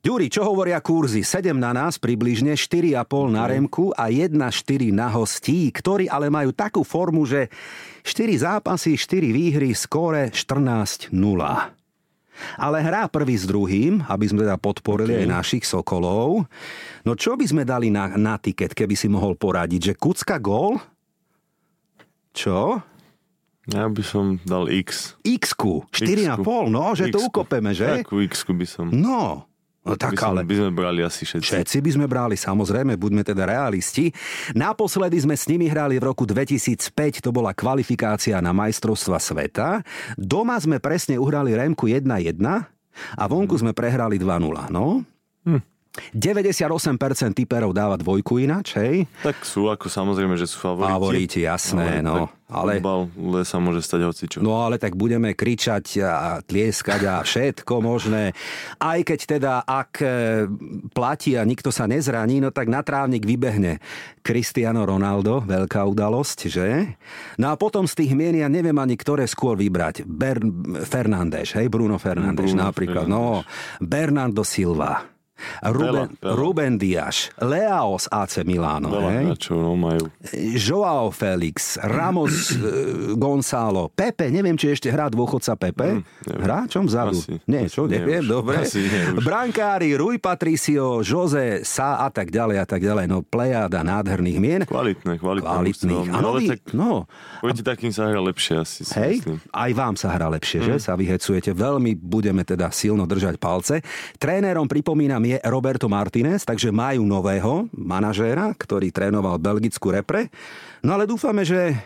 Ďuri, 0.00 0.32
čo 0.32 0.48
hovoria 0.48 0.80
kurzy? 0.80 1.20
7 1.20 1.52
na 1.52 1.76
nás, 1.76 2.00
približne 2.00 2.56
4,5 2.56 3.36
na 3.36 3.44
Remku 3.44 3.92
a 3.92 4.08
1,4 4.08 4.32
na 4.96 5.12
hostí, 5.12 5.68
ktorí 5.68 6.08
ale 6.08 6.32
majú 6.32 6.56
takú 6.56 6.80
formu, 6.80 7.28
že 7.28 7.52
4 8.08 8.32
zápasy, 8.40 8.96
4 8.96 9.28
výhry, 9.28 9.76
skóre 9.76 10.32
14-0. 10.32 11.12
Ale 12.56 12.80
hrá 12.80 13.04
prvý 13.12 13.36
s 13.36 13.44
druhým, 13.44 14.00
aby 14.08 14.24
sme 14.24 14.48
teda 14.48 14.56
podporili 14.56 15.12
okay. 15.12 15.28
aj 15.28 15.28
našich 15.28 15.64
Sokolov. 15.68 16.48
No 17.04 17.12
čo 17.12 17.36
by 17.36 17.44
sme 17.44 17.62
dali 17.68 17.92
na, 17.92 18.08
na 18.16 18.40
tiket, 18.40 18.72
keby 18.72 18.96
si 18.96 19.12
mohol 19.12 19.36
poradiť? 19.36 19.92
Že 19.92 19.94
Kucka 20.00 20.40
gól? 20.40 20.80
Čo? 22.32 22.80
Ja 23.70 23.86
by 23.86 24.02
som 24.02 24.42
dal 24.42 24.66
X. 24.66 25.14
X-ku. 25.22 25.86
4,5, 25.94 26.42
no, 26.66 26.90
že 26.98 27.14
to 27.14 27.22
X-ku. 27.22 27.30
ukopeme, 27.30 27.70
že? 27.70 28.02
Takú 28.02 28.18
x 28.18 28.42
by 28.42 28.66
som. 28.66 28.90
No, 28.90 29.46
no 29.86 29.90
tak 29.94 30.18
by, 30.18 30.26
ale... 30.26 30.40
by 30.42 30.54
sme 30.58 30.70
brali 30.74 31.00
asi 31.06 31.22
všetci. 31.22 31.46
Všetci 31.46 31.78
by 31.78 31.90
sme 31.94 32.06
brali, 32.10 32.34
samozrejme, 32.34 32.98
buďme 32.98 33.22
teda 33.22 33.46
realisti. 33.46 34.10
Naposledy 34.58 35.22
sme 35.22 35.38
s 35.38 35.46
nimi 35.46 35.70
hrali 35.70 36.02
v 36.02 36.10
roku 36.10 36.26
2005, 36.26 37.22
to 37.22 37.30
bola 37.30 37.54
kvalifikácia 37.54 38.42
na 38.42 38.50
majstrovstva 38.50 39.22
sveta. 39.22 39.86
Doma 40.18 40.58
sme 40.58 40.82
presne 40.82 41.14
uhrali 41.14 41.54
Remku 41.54 41.86
1-1 41.86 42.42
a 43.16 43.24
vonku 43.30 43.54
sme 43.54 43.70
prehrali 43.70 44.18
2-0, 44.18 44.74
no. 44.74 45.06
Hm. 45.46 45.69
98% 46.14 46.62
typerov 47.34 47.74
dáva 47.74 47.98
dvojku 47.98 48.38
ináč, 48.38 48.78
hej? 48.78 49.10
Tak 49.26 49.42
sú, 49.42 49.66
ako 49.66 49.90
samozrejme, 49.90 50.38
že 50.38 50.46
sú 50.46 50.62
favoriti. 50.62 50.90
Favoriti, 50.92 51.38
jasné, 51.42 51.98
no. 52.00 52.30
Ale- 52.30 52.38
Ale... 52.50 52.72
Futbal, 52.82 53.00
sa 53.46 53.62
môže 53.62 53.78
stať 53.78 54.00
hocičo. 54.10 54.38
No 54.42 54.66
ale 54.66 54.74
tak 54.74 54.98
budeme 54.98 55.38
kričať 55.38 56.02
a 56.02 56.42
tlieskať 56.42 57.06
a 57.06 57.22
všetko 57.22 57.78
možné. 57.78 58.34
Aj 58.74 58.98
keď 58.98 59.20
teda, 59.22 59.52
ak 59.62 60.02
e, 60.02 60.06
platí 60.90 61.38
a 61.38 61.46
nikto 61.46 61.70
sa 61.70 61.86
nezraní, 61.86 62.42
no 62.42 62.50
tak 62.50 62.66
na 62.66 62.82
trávnik 62.82 63.22
vybehne 63.22 63.78
Cristiano 64.18 64.82
Ronaldo, 64.82 65.46
veľká 65.46 65.78
udalosť, 65.86 66.38
že? 66.50 66.90
No 67.38 67.50
a 67.50 67.54
potom 67.54 67.86
z 67.86 68.02
tých 68.02 68.18
mien 68.18 68.34
ja 68.34 68.50
neviem 68.50 68.82
ani 68.82 68.98
ktoré 68.98 69.30
skôr 69.30 69.54
vybrať. 69.54 70.02
Ber- 70.02 70.42
Fernández, 70.82 71.54
hej, 71.54 71.70
Bruno 71.70 72.02
Fernández 72.02 72.50
Bruno 72.50 72.66
napríklad. 72.66 73.06
No, 73.06 73.46
Bernardo 73.78 74.42
Silva. 74.42 75.06
Ruben, 75.62 76.08
veľa. 76.14 76.32
Ruben 76.32 76.72
Dias, 76.74 77.16
Leao 77.36 77.96
z 77.96 78.06
AC 78.08 78.34
Milano, 78.42 78.88
Veľa 78.88 79.10
hej? 79.10 79.24
hráčov, 79.28 79.56
no 79.56 79.72
majú. 79.74 80.04
Joao 80.52 81.08
Felix, 81.08 81.56
Ramos 81.78 82.50
e, 82.50 82.62
Gonzalo, 83.16 83.88
Pepe, 83.88 84.28
neviem, 84.28 84.54
či 84.54 84.70
ešte 84.70 84.88
hrá 84.88 85.06
dôchodca 85.06 85.54
Pepe. 85.54 86.00
Neviem. 86.00 86.40
hrá? 86.40 86.64
Čom 86.64 86.84
vzadu? 86.84 87.16
Asi, 87.16 87.38
Nie, 87.44 87.66
čo, 87.66 87.84
neviem, 87.84 88.20
už. 88.20 88.30
dobre. 88.30 88.56
Asi 88.60 88.80
nie 88.80 89.02
už. 89.12 89.22
Brankári, 89.22 89.92
Rui 89.92 90.16
Patricio, 90.16 91.00
Jose 91.00 91.62
Sa 91.62 91.98
a 91.98 92.08
tak 92.08 92.28
ďalej 92.28 92.56
a 92.56 92.66
tak 92.66 92.80
ďalej. 92.80 93.04
No, 93.06 93.20
plejada 93.20 93.80
nádherných 93.80 94.38
mien. 94.38 94.60
Kvalitné, 94.62 95.16
kvalitné. 95.16 95.46
Kvalitných. 95.46 96.06
mužstvo. 96.06 96.16
Áno, 96.16 96.28
Ale 96.30 96.40
tak 96.48 96.60
no, 96.70 96.90
proti 97.38 97.62
takým 97.62 97.90
sa 97.90 98.06
hrá 98.06 98.20
lepšie 98.20 98.54
asi, 98.56 98.80
si 98.82 98.92
Hej, 98.92 99.14
myslím. 99.20 99.38
aj 99.46 99.70
vám 99.72 99.94
sa 99.94 100.08
hrá 100.10 100.28
lepšie, 100.28 100.58
Hm. 100.60 100.66
že? 100.66 100.74
Sa 100.78 100.92
vyhecujete. 100.94 101.50
Veľmi 101.50 101.94
budeme 101.94 102.42
teda 102.42 102.70
silno 102.70 103.04
držať 103.04 103.36
palce. 103.36 103.80
Trénerom, 104.16 104.64
pripomínam, 104.64 105.20
je 105.30 105.36
Roberto 105.46 105.86
Martinez, 105.86 106.42
takže 106.42 106.70
majú 106.70 107.06
nového 107.06 107.68
manažéra, 107.70 108.50
ktorý 108.54 108.90
trénoval 108.90 109.38
belgickú 109.38 109.94
repre. 109.94 110.28
No 110.80 110.96
ale 110.96 111.06
dúfame, 111.06 111.46
že 111.46 111.76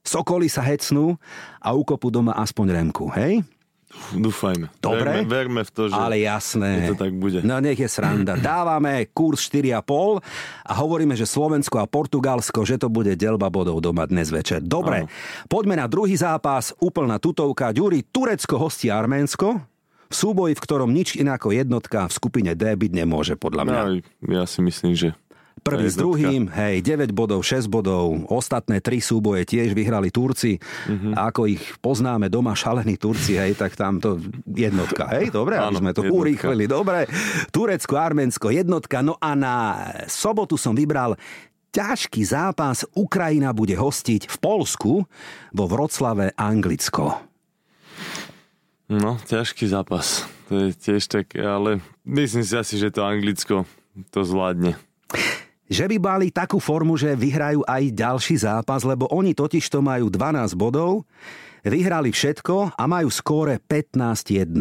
Sokoly 0.00 0.48
sa 0.48 0.64
hecnú 0.64 1.14
a 1.60 1.76
ukopú 1.76 2.08
doma 2.08 2.32
aspoň 2.34 2.66
remku, 2.72 3.12
hej? 3.12 3.44
Dúfajme. 4.14 4.70
Dobre. 4.78 5.26
Verme, 5.26 5.26
verme 5.26 5.60
v 5.66 5.70
to, 5.74 5.90
že 5.90 5.98
Ale 5.98 6.22
jasné. 6.22 6.86
že 6.86 6.94
to 6.94 6.98
tak 7.02 7.10
bude. 7.10 7.42
No 7.42 7.58
nech 7.58 7.74
je 7.74 7.90
sranda. 7.90 8.38
Dávame 8.54 9.10
kurz 9.10 9.50
4,5 9.50 10.22
a 10.62 10.72
hovoríme, 10.78 11.18
že 11.18 11.26
Slovensko 11.26 11.82
a 11.82 11.90
Portugalsko, 11.90 12.62
že 12.62 12.78
to 12.78 12.86
bude 12.86 13.10
delba 13.18 13.50
bodov 13.50 13.82
doma 13.82 14.06
dnes 14.06 14.30
večer. 14.30 14.62
Dobre, 14.62 15.04
Áno. 15.04 15.10
poďme 15.50 15.74
na 15.74 15.90
druhý 15.90 16.14
zápas. 16.14 16.70
Úplná 16.78 17.18
tutovka. 17.18 17.74
Ďuri, 17.74 18.06
Turecko 18.06 18.62
hostí 18.62 18.94
Arménsko. 18.94 19.58
V 20.10 20.14
súboji, 20.14 20.58
v 20.58 20.62
ktorom 20.66 20.90
nič 20.90 21.14
iné 21.14 21.38
ako 21.38 21.54
jednotka 21.54 22.10
v 22.10 22.12
skupine 22.12 22.50
D 22.58 22.74
byť 22.74 22.92
nemôže, 22.92 23.38
podľa 23.38 23.62
mňa. 23.62 23.80
No, 23.86 23.90
ja 24.26 24.44
si 24.44 24.58
myslím, 24.58 24.98
že 24.98 25.14
Prvý 25.60 25.92
s 25.92 25.96
druhým, 26.00 26.48
hej, 26.48 26.80
9 26.80 27.12
bodov, 27.12 27.44
6 27.44 27.68
bodov, 27.68 28.24
ostatné 28.32 28.80
3 28.80 28.96
súboje 28.96 29.44
tiež 29.44 29.76
vyhrali 29.76 30.08
Turci. 30.08 30.56
Mhm. 30.88 31.12
A 31.12 31.28
ako 31.28 31.44
ich 31.52 31.60
poznáme 31.84 32.32
doma, 32.32 32.56
šalení 32.56 32.96
Turci, 32.96 33.36
hej, 33.36 33.60
tak 33.60 33.76
tam 33.76 34.00
to 34.00 34.16
jednotka, 34.48 35.04
hej, 35.20 35.28
dobre, 35.28 35.60
aby 35.60 35.76
sme 35.76 35.92
to 35.92 36.00
jednotka. 36.00 36.16
urýchlili, 36.16 36.64
dobre. 36.64 37.04
Turecko, 37.52 37.94
Arménsko, 38.00 38.48
jednotka, 38.48 39.04
no 39.04 39.20
a 39.20 39.36
na 39.36 39.56
sobotu 40.08 40.56
som 40.56 40.72
vybral 40.72 41.20
ťažký 41.76 42.24
zápas. 42.24 42.82
Ukrajina 42.96 43.52
bude 43.52 43.76
hostiť 43.76 44.32
v 44.32 44.36
Polsku 44.40 45.04
vo 45.52 45.64
Vroclave 45.68 46.32
Anglicko. 46.40 47.29
No, 48.90 49.22
ťažký 49.22 49.70
zápas. 49.70 50.26
To 50.50 50.66
je 50.66 50.74
tiež 50.74 51.06
tak, 51.06 51.38
ale 51.38 51.78
myslím 52.02 52.42
si 52.42 52.58
asi, 52.58 52.74
že 52.74 52.90
to 52.90 53.06
Anglicko 53.06 53.62
to 54.10 54.26
zvládne. 54.26 54.74
že 55.70 55.86
by 55.86 55.96
mali 56.02 56.34
takú 56.34 56.58
formu, 56.58 56.98
že 56.98 57.14
vyhrajú 57.14 57.62
aj 57.62 57.82
ďalší 57.94 58.42
zápas, 58.42 58.82
lebo 58.82 59.06
oni 59.14 59.30
totiž 59.30 59.62
to 59.70 59.78
majú 59.78 60.10
12 60.10 60.58
bodov, 60.58 61.06
vyhrali 61.62 62.10
všetko 62.10 62.74
a 62.74 62.82
majú 62.90 63.06
skóre 63.14 63.62
15-1. 63.62 64.58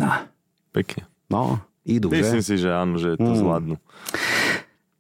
Pekne. 0.78 1.10
No, 1.34 1.65
idú, 1.82 2.13
Myslím 2.13 2.46
že? 2.46 2.48
si, 2.54 2.56
že 2.62 2.70
áno, 2.70 3.02
že 3.02 3.18
to 3.18 3.34
zvládnu. 3.34 3.82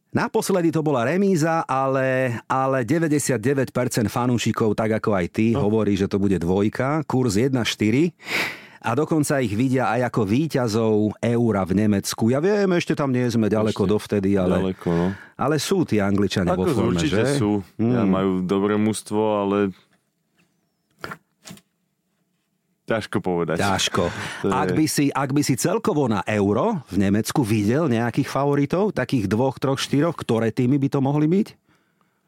Naposledy 0.09 0.73
to 0.73 0.81
bola 0.81 1.05
remíza, 1.05 1.61
ale, 1.69 2.33
ale 2.49 2.81
99% 2.81 3.69
fanúšikov, 4.09 4.73
tak 4.73 4.97
ako 4.97 5.13
aj 5.13 5.25
ty, 5.29 5.53
no. 5.53 5.69
hovorí, 5.69 5.93
že 5.93 6.09
to 6.09 6.17
bude 6.17 6.41
dvojka, 6.41 7.05
kurz 7.05 7.37
1-4 7.37 8.57
a 8.79 8.95
dokonca 8.95 9.37
ich 9.37 9.51
vidia 9.51 9.91
aj 9.91 10.07
ako 10.07 10.21
víťazov 10.23 10.95
eura 11.19 11.61
v 11.63 11.73
Nemecku. 11.77 12.27
Ja 12.27 12.39
viem, 12.39 12.71
ešte 12.71 12.93
tam 12.93 13.11
nie 13.11 13.27
sme 13.27 13.47
ďaleko 13.47 13.83
Ešte 13.83 13.91
dovtedy, 13.91 14.29
ale, 14.33 14.55
Ďaleko, 14.71 14.87
no. 14.89 15.07
ale 15.35 15.55
sú 15.57 15.83
tí 15.83 15.99
Angličania 15.99 16.53
vo 16.53 16.63
Ako 16.63 16.71
forme, 16.73 16.95
určite 16.95 17.27
že? 17.27 17.37
sú. 17.37 17.59
Ja, 17.75 18.03
majú 18.03 18.39
dobré 18.41 18.75
mužstvo, 18.75 19.19
ale 19.37 19.57
ťažko 22.85 23.21
povedať. 23.21 23.61
Ťažko. 23.61 24.03
Je- 24.43 24.49
Ak 24.49 24.69
by, 24.73 24.85
si, 24.87 25.05
ak 25.07 25.29
by 25.29 25.41
si 25.43 25.53
celkovo 25.53 26.09
na 26.09 26.25
euro 26.25 26.81
v 26.89 26.97
Nemecku 26.99 27.45
videl 27.45 27.85
nejakých 27.85 28.25
favoritov, 28.25 28.91
takých 28.91 29.29
dvoch, 29.29 29.61
troch, 29.61 29.77
štyroch, 29.77 30.17
ktoré 30.17 30.49
týmy 30.49 30.79
by 30.79 30.89
to 30.89 30.99
mohli 30.99 31.29
byť? 31.29 31.47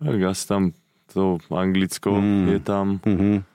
Tak 0.01 0.19
asi 0.21 0.43
tam 0.45 0.63
to 1.07 1.37
Anglicko 1.49 2.17
je 2.47 2.59
tam. 2.59 2.99
Mhm. 3.01 3.50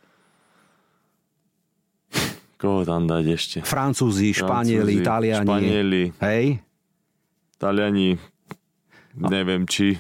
Koho 2.57 2.89
tam 2.89 3.05
dať 3.05 3.25
ešte? 3.29 3.57
Francúzi, 3.61 4.33
Španieli, 4.33 4.97
Francúzi, 4.97 5.05
Taliani. 5.05 5.45
Španieli, 5.45 6.03
Hej? 6.25 6.45
Taliani, 7.57 8.11
neviem 9.17 9.65
či 9.69 9.97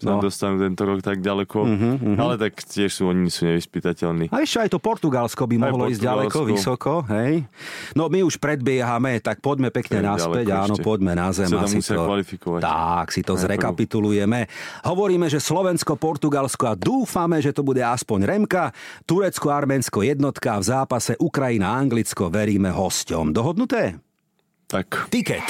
sa 0.00 0.10
No. 0.10 0.18
dostanú 0.18 0.56
tento 0.58 0.80
rok 0.82 0.98
tak 0.98 1.18
ďaleko, 1.18 1.58
Mhm, 1.60 2.16
ale 2.16 2.34
tak 2.36 2.56
tiež 2.58 2.88
sú, 2.90 3.06
oni 3.06 3.28
sú 3.28 3.44
nevyspytateľní. 3.44 4.28
A 4.28 4.40
ešte 4.40 4.58
aj 4.58 4.70
to 4.70 4.78
Portugalsko 4.78 5.44
by 5.44 5.54
Aj 5.54 5.62
mohlo 5.62 5.84
ísť 5.86 6.00
ďaleko, 6.00 6.38
Portugalsko. 6.40 6.50
vysoko, 6.50 6.92
hej? 7.06 7.44
No 7.92 8.06
my 8.06 8.20
už 8.22 8.36
predbiehame, 8.36 9.18
tak 9.18 9.38
poďme 9.38 9.68
pekne 9.68 10.00
Tak 10.00 10.08
naspäť, 10.10 10.44
ďaleko 10.46 10.56
áno, 10.58 10.74
ešte. 10.74 10.82
poďme 10.82 11.12
na 11.12 11.28
zem. 11.30 11.46
Sa 11.46 11.60
musia 11.62 11.94
to, 11.94 12.02
kvalifikovať. 12.02 12.60
Tak, 12.60 13.06
si 13.10 13.20
to 13.20 13.28
Najprv. 13.30 13.44
zrekapitulujeme. 13.44 14.40
Hovoríme, 14.82 15.26
že 15.26 15.38
Slovensko, 15.38 15.94
Portugalsko 15.94 16.64
a 16.66 16.74
dúfame, 16.74 17.36
že 17.38 17.52
to 17.52 17.60
bude 17.60 17.78
aspoň 17.78 18.24
Remka. 18.24 18.72
Turecko, 19.04 19.46
Arménsko 19.46 20.00
jednotka 20.00 20.56
v 20.56 20.64
zápase 20.66 21.12
Ukrajina, 21.16 21.76
Anglicko 21.76 22.26
veríme 22.26 22.70
hosťom. 22.70 23.30
Dohodnuté? 23.30 24.00
Tak, 24.66 25.10
Tiket. 25.10 25.44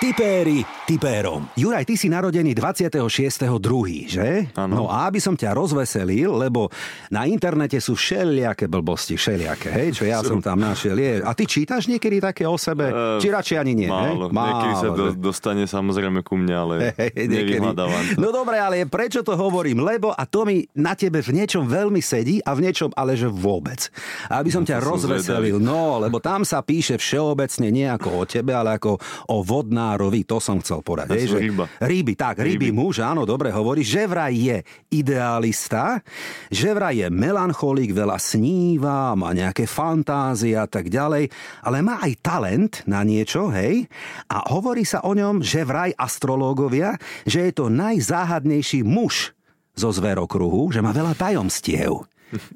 Tipéri 0.00 0.64
tipérom. 0.88 1.44
Juraj, 1.60 1.84
ty 1.84 1.92
si 1.92 2.08
narodený 2.08 2.56
26.2., 2.56 4.08
že? 4.08 4.48
Áno. 4.56 4.72
No 4.72 4.84
a 4.88 5.12
aby 5.12 5.20
som 5.20 5.36
ťa 5.36 5.52
rozveselil, 5.52 6.40
lebo 6.40 6.72
na 7.12 7.28
internete 7.28 7.76
sú 7.84 7.92
všelijaké 7.92 8.64
blbosti, 8.64 9.20
všelijaké, 9.20 9.68
hej, 9.68 9.88
čo 9.92 10.08
ja 10.08 10.24
som 10.24 10.40
tam 10.40 10.56
našiel. 10.56 10.96
Je. 10.96 11.20
A 11.20 11.36
ty 11.36 11.44
čítaš 11.44 11.84
niekedy 11.84 12.16
také 12.16 12.48
o 12.48 12.56
sebe? 12.56 12.88
Eh, 12.88 13.20
Či 13.20 13.28
radšej 13.28 13.56
ani 13.60 13.72
nie, 13.76 13.92
hej? 13.92 13.92
málo. 13.92 14.32
Niekedy 14.32 14.74
sa 14.80 14.88
do, 14.88 15.04
dostane 15.12 15.68
samozrejme 15.68 16.24
ku 16.24 16.40
mne, 16.40 16.54
ale 16.56 16.74
niekedy. 16.96 17.60
nevyhľadávam. 17.60 18.02
No 18.16 18.32
dobre, 18.32 18.56
ale 18.56 18.88
prečo 18.88 19.20
to 19.20 19.36
hovorím? 19.36 19.84
Lebo, 19.84 20.16
a 20.16 20.24
to 20.24 20.48
mi 20.48 20.64
na 20.80 20.96
tebe 20.96 21.20
v 21.20 21.44
niečom 21.44 21.68
veľmi 21.68 22.00
sedí 22.00 22.40
a 22.40 22.56
v 22.56 22.64
niečom 22.64 22.88
ale 22.96 23.20
že 23.20 23.28
vôbec. 23.28 23.92
A 24.32 24.40
aby 24.40 24.48
som 24.48 24.64
ťa 24.64 24.80
to 24.80 24.82
som 24.82 24.90
rozveselil, 24.96 25.60
no, 25.60 26.00
lebo 26.00 26.24
tam 26.24 26.40
sa 26.40 26.64
píše 26.64 26.96
všeobecne 26.96 27.68
nie 27.68 27.84
ako 27.84 28.08
o 28.16 28.24
tebe, 28.24 28.56
ale 28.56 28.80
ako 28.80 28.96
o 29.28 29.44
vodnárovi, 29.90 30.22
to 30.22 30.38
som 30.38 30.62
chcel 30.62 30.86
hej, 31.18 31.26
som 31.26 31.34
že- 31.34 31.42
ryba. 31.50 31.64
Ryby, 31.82 32.12
tak, 32.14 32.38
ryby, 32.38 32.70
Ryby. 32.70 32.78
muž, 32.78 33.02
áno, 33.02 33.26
dobre 33.26 33.50
hovorí, 33.50 33.82
že 33.82 34.06
vraj 34.06 34.30
je 34.30 34.58
idealista, 34.94 35.98
že 36.46 36.70
vraj 36.70 37.02
je 37.02 37.08
melancholik, 37.10 37.90
veľa 37.90 38.14
sníva, 38.22 39.18
má 39.18 39.34
nejaké 39.34 39.66
fantázie 39.66 40.54
a 40.54 40.70
tak 40.70 40.86
ďalej, 40.86 41.26
ale 41.66 41.76
má 41.82 41.98
aj 41.98 42.12
talent 42.22 42.72
na 42.86 43.02
niečo, 43.02 43.50
hej? 43.50 43.90
A 44.30 44.46
hovorí 44.54 44.86
sa 44.86 45.02
o 45.02 45.10
ňom, 45.10 45.42
že 45.42 45.66
vraj 45.66 45.90
astrológovia, 45.98 46.94
že 47.26 47.50
je 47.50 47.52
to 47.52 47.66
najzáhadnejší 47.66 48.86
muž 48.86 49.34
zo 49.74 49.90
zverokruhu, 49.90 50.70
že 50.70 50.78
má 50.78 50.94
veľa 50.94 51.18
tajomstiev. 51.18 52.06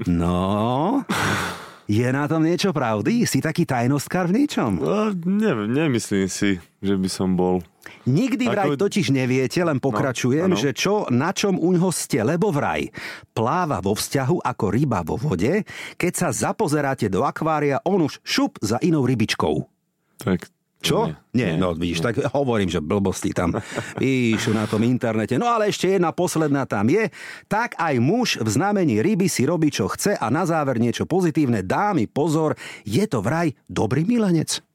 No, 0.07 1.03
je 1.85 2.07
na 2.07 2.25
tom 2.25 2.41
niečo 2.41 2.71
pravdy? 2.71 3.25
Si 3.25 3.39
taký 3.39 3.65
tajnostkár 3.65 4.29
v 4.29 4.43
niečom? 4.43 4.81
No, 4.81 5.13
neviem, 5.15 5.69
nemyslím 5.69 6.29
si, 6.29 6.57
že 6.79 6.95
by 6.95 7.09
som 7.09 7.35
bol. 7.35 7.61
Nikdy 8.05 8.49
vraj 8.49 8.73
Ako- 8.73 8.81
totiž 8.81 9.13
neviete, 9.13 9.61
len 9.61 9.77
pokračujem, 9.77 10.49
No, 10.49 10.57
že 10.57 10.73
čo, 10.73 11.05
na 11.09 11.33
čom 11.33 11.57
u 11.57 11.73
ňoho 11.73 11.93
ste, 11.93 12.25
lebo 12.25 12.49
vraj 12.49 12.89
pláva 13.31 13.81
vo 13.81 13.93
vzťahu 13.93 14.41
ako 14.41 14.65
ryba 14.69 15.05
vo 15.05 15.17
vode, 15.17 15.65
keď 15.97 16.13
sa 16.13 16.29
zapozeráte 16.33 17.09
do 17.09 17.25
akvária, 17.25 17.85
on 17.85 18.01
už 18.01 18.25
šup 18.25 18.57
za 18.61 18.81
inou 18.81 19.05
rybičkou. 19.05 19.69
Tak, 20.17 20.49
Čo? 20.85 21.09
Nie, 21.09 21.17
Nie, 21.35 21.51
no 21.57 21.73
vidíš, 21.73 22.05
tak 22.05 22.21
hovorím, 22.37 22.69
že 22.69 22.85
blbosti 22.85 23.33
tam 23.33 23.57
píšu 23.97 24.53
na 24.53 24.69
tom 24.69 24.85
internete. 24.85 25.41
No 25.41 25.49
ale 25.49 25.73
ešte 25.73 25.89
jedna 25.91 26.13
posledná 26.13 26.69
tam 26.69 26.87
je. 26.93 27.09
Tak 27.49 27.81
aj 27.81 27.95
muž 27.99 28.29
v 28.39 28.49
znamení 28.53 29.01
ryby 29.01 29.27
si 29.27 29.49
robí, 29.49 29.73
čo 29.73 29.89
chce 29.89 30.15
a 30.15 30.27
na 30.29 30.45
záver 30.45 30.77
niečo 30.77 31.09
pozitívne. 31.09 31.65
Dámy, 31.65 32.07
pozor, 32.07 32.55
je 32.85 33.03
to 33.09 33.25
vraj 33.25 33.57
dobrý 33.67 34.05
milenec. 34.05 34.74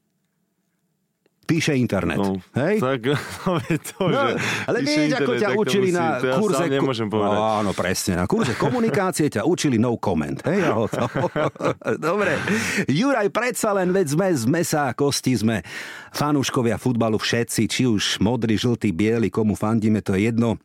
Píše 1.49 1.73
internet. 1.73 2.21
No, 2.21 2.37
Hej? 2.53 2.77
Tak, 2.77 2.99
no, 3.49 3.57
to, 3.57 4.01
No, 4.05 4.13
že 4.13 4.37
ale 4.69 4.77
vieš, 4.85 5.17
ako 5.17 5.31
ťa 5.33 5.49
učili 5.57 5.89
musí- 5.89 5.97
na 5.97 6.05
ja 6.21 6.37
kurze... 6.37 6.61
sám 6.61 6.69
nemôžem 6.69 7.07
povedať. 7.09 7.33
No, 7.33 7.41
áno, 7.41 7.71
presne. 7.73 8.13
Na 8.21 8.25
kurze 8.29 8.53
komunikácie 8.53 9.33
ťa 9.33 9.49
učili 9.49 9.81
no 9.81 9.97
comment. 9.97 10.37
Hej, 10.45 10.61
a 10.61 10.77
hotovo. 10.77 11.25
Dobre. 12.13 12.37
Juraj, 12.85 13.33
predsa 13.33 13.73
len, 13.73 13.89
veď 13.89 14.13
sme 14.13 14.27
z 14.29 14.45
mesa 14.45 14.81
a 14.87 14.93
kosti, 14.93 15.33
sme 15.33 15.65
fanúškovia 16.13 16.77
futbalu 16.77 17.17
všetci, 17.17 17.65
či 17.65 17.89
už 17.89 18.21
modrý, 18.21 18.53
žltý, 18.53 18.93
biely, 18.93 19.33
komu 19.33 19.57
fandíme, 19.57 20.05
to 20.05 20.13
je 20.13 20.29
jedno. 20.29 20.61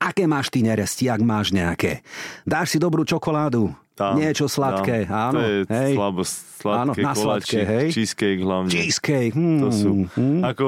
Aké 0.00 0.24
máš 0.24 0.48
ty 0.48 0.64
neresti, 0.64 1.12
ak 1.12 1.20
máš 1.20 1.52
nejaké? 1.52 2.00
Dáš 2.48 2.72
si 2.72 2.78
dobrú 2.80 3.04
čokoládu? 3.04 3.68
Tam, 4.00 4.16
niečo 4.16 4.46
sladké, 4.46 5.04
tam. 5.04 5.28
áno. 5.28 5.36
To 5.36 5.44
je 5.44 5.56
hej. 5.68 5.92
slabo, 5.92 6.22
sladké, 6.24 6.80
Áno, 6.80 6.92
na 6.98 7.12
sladké, 7.12 7.58
hej. 7.62 7.86
cheesecake 7.90 8.40
hlavne. 8.40 8.70
Cheesecake, 8.70 9.32
hmm, 9.32 9.58
To 9.58 9.68
sú, 9.68 9.92
hmm. 10.10 10.40
ako 10.42 10.64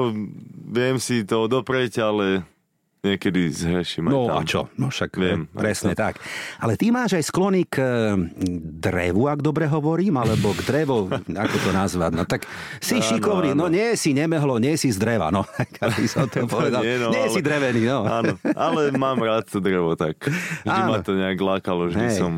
viem 0.67 0.97
si 0.97 1.21
to 1.21 1.45
dopreť, 1.47 1.93
ale 1.99 2.45
niekedy 3.01 3.51
zhreším 3.51 4.07
No 4.07 4.25
tam. 4.25 4.37
a 4.37 4.41
čo? 4.43 4.61
No 4.73 4.87
však 4.87 5.11
Viem, 5.13 5.43
presne 5.51 5.91
to. 5.91 5.99
tak. 5.99 6.23
Ale 6.55 6.73
ty 6.73 6.87
máš 6.87 7.13
aj 7.13 7.25
sklony 7.25 7.65
k 7.65 7.75
eh, 7.75 8.15
drevu, 8.73 9.27
ak 9.27 9.43
dobre 9.43 9.65
hovorím, 9.65 10.15
alebo 10.15 10.53
k 10.53 10.63
drevo, 10.63 11.11
ako 11.43 11.55
to 11.59 11.69
nazvať. 11.69 12.11
No 12.13 12.23
tak 12.23 12.47
si 12.79 12.95
Áno, 12.95 13.03
šikovný, 13.03 13.51
no 13.51 13.67
áno. 13.67 13.75
nie 13.75 13.91
si 13.93 14.13
nemehlo, 14.13 14.55
nie 14.55 14.73
si 14.75 14.87
z 14.87 14.95
dreva, 14.95 15.27
no. 15.29 15.43
Aby 15.83 16.05
som 16.05 16.25
to 16.25 16.47
povedal. 16.47 16.79
Nie, 16.79 16.95
Nie, 16.95 16.97
no, 16.97 17.09
nie 17.11 17.23
ale- 17.23 17.33
si 17.33 17.41
drevený, 17.41 17.81
no. 17.83 17.99
Áno, 18.03 18.33
ale 18.55 18.81
mám 18.93 19.19
rád 19.19 19.45
to 19.45 19.59
drevo, 19.59 19.93
tak 19.93 20.15
vždy 20.63 20.71
Áno. 20.79 20.89
ma 20.89 20.99
to 21.01 21.11
nejak 21.11 21.37
lákalo, 21.37 21.91
vždy 21.91 22.07
Hej. 22.07 22.17
som... 22.17 22.33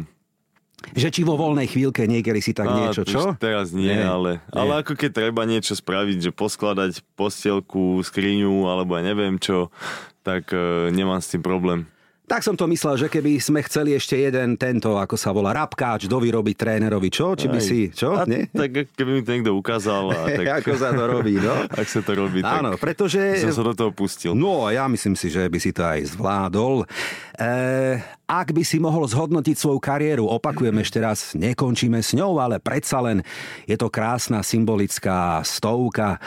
Že 0.93 1.07
či 1.09 1.21
vo 1.25 1.33
voľnej 1.33 1.65
chvíľke 1.65 2.05
niekedy 2.05 2.39
si 2.43 2.53
tak 2.53 2.69
Á, 2.69 2.75
niečo, 2.77 3.01
čo? 3.01 3.33
Teraz 3.41 3.73
nie, 3.73 3.89
Nie, 3.89 4.05
ale, 4.05 4.37
nie. 4.37 4.53
ale 4.53 4.85
ako 4.85 4.93
keď 4.93 5.11
treba 5.25 5.41
niečo 5.49 5.73
spraviť, 5.73 6.29
že 6.29 6.31
poskladať 6.35 7.01
postielku, 7.17 8.03
skriňu, 8.05 8.69
alebo 8.69 8.93
ja 8.93 9.01
neviem 9.01 9.41
čo, 9.41 9.73
tak 10.21 10.53
e, 10.53 10.93
nemám 10.93 11.17
s 11.23 11.33
tým 11.33 11.41
problém. 11.41 11.89
Tak 12.25 12.41
som 12.41 12.57
to 12.57 12.65
myslel, 12.65 12.97
že 12.97 13.07
keby 13.07 13.37
sme 13.37 13.61
chceli 13.61 13.93
ešte 13.93 14.17
jeden 14.17 14.57
tento, 14.57 14.97
ako 14.97 15.13
sa 15.13 15.29
volá, 15.29 15.53
rapkáč 15.53 16.09
dovyrobiť 16.09 16.55
trénerovi, 16.57 17.13
čo? 17.13 17.37
Či 17.37 17.45
by 17.45 17.59
si, 17.61 17.93
čo? 17.93 18.17
A, 18.17 18.25
Nie? 18.25 18.49
Tak 18.49 18.97
keby 18.97 19.11
mi 19.13 19.21
to 19.21 19.31
niekto 19.37 19.53
ukázal. 19.53 20.09
A 20.09 20.19
tak, 20.41 20.65
ako 20.65 20.73
sa 20.73 20.89
to 20.89 21.05
robí, 21.05 21.37
no? 21.37 21.53
Ak 21.81 21.85
sa 21.85 22.01
to 22.01 22.17
robí, 22.17 22.41
Áno, 22.41 22.73
tak 22.73 22.81
pretože... 22.81 23.21
som 23.45 23.53
sa 23.53 23.61
do 23.61 23.77
toho 23.77 23.93
pustil. 23.93 24.33
No, 24.33 24.65
ja 24.73 24.89
myslím 24.89 25.13
si, 25.13 25.29
že 25.29 25.45
by 25.45 25.59
si 25.61 25.69
to 25.69 25.85
aj 25.85 26.17
zvládol. 26.17 26.89
E, 27.37 28.01
ak 28.25 28.47
by 28.57 28.63
si 28.65 28.81
mohol 28.81 29.05
zhodnotiť 29.05 29.53
svoju 29.53 29.77
kariéru, 29.77 30.25
opakujem 30.25 30.73
ešte 30.81 30.97
raz, 30.97 31.37
nekončíme 31.37 32.01
s 32.01 32.17
ňou, 32.17 32.41
ale 32.41 32.57
predsa 32.57 33.05
len 33.05 33.21
je 33.69 33.77
to 33.77 33.93
krásna 33.93 34.41
symbolická 34.41 35.45
stovka. 35.45 36.17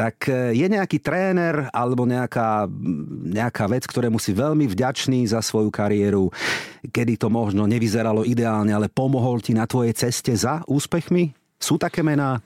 Tak 0.00 0.32
e, 0.32 0.56
je 0.56 0.64
nejaký 0.64 0.96
tréner 1.04 1.68
alebo 1.76 2.08
nejaká, 2.08 2.64
nejaká 3.28 3.68
vec, 3.68 3.84
ktorému 3.84 4.16
si 4.16 4.32
veľmi 4.32 4.64
vďačný 4.64 5.28
za 5.28 5.44
svoju 5.44 5.68
kariéru, 5.68 6.32
kedy 6.88 7.20
to 7.20 7.28
možno 7.28 7.68
nevyzeralo 7.68 8.24
ideálne, 8.24 8.72
ale 8.72 8.88
pomohol 8.88 9.44
ti 9.44 9.52
na 9.52 9.68
tvojej 9.68 9.92
ceste 9.92 10.32
za 10.32 10.64
úspechmi? 10.64 11.36
Sú 11.60 11.76
také 11.76 12.00
mená? 12.00 12.40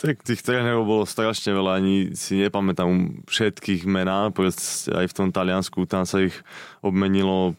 Tak 0.00 0.24
tých 0.24 0.40
trénerov 0.40 0.88
bolo 0.88 1.04
strašne 1.04 1.52
veľa, 1.52 1.76
ani 1.76 2.16
si 2.16 2.40
nepamätám 2.40 3.20
všetkých 3.28 3.84
mená, 3.84 4.32
proste 4.32 4.88
aj 4.96 5.12
v 5.12 5.16
tom 5.20 5.28
Taliansku, 5.28 5.84
tam 5.84 6.08
sa 6.08 6.24
ich 6.24 6.32
obmenilo 6.80 7.52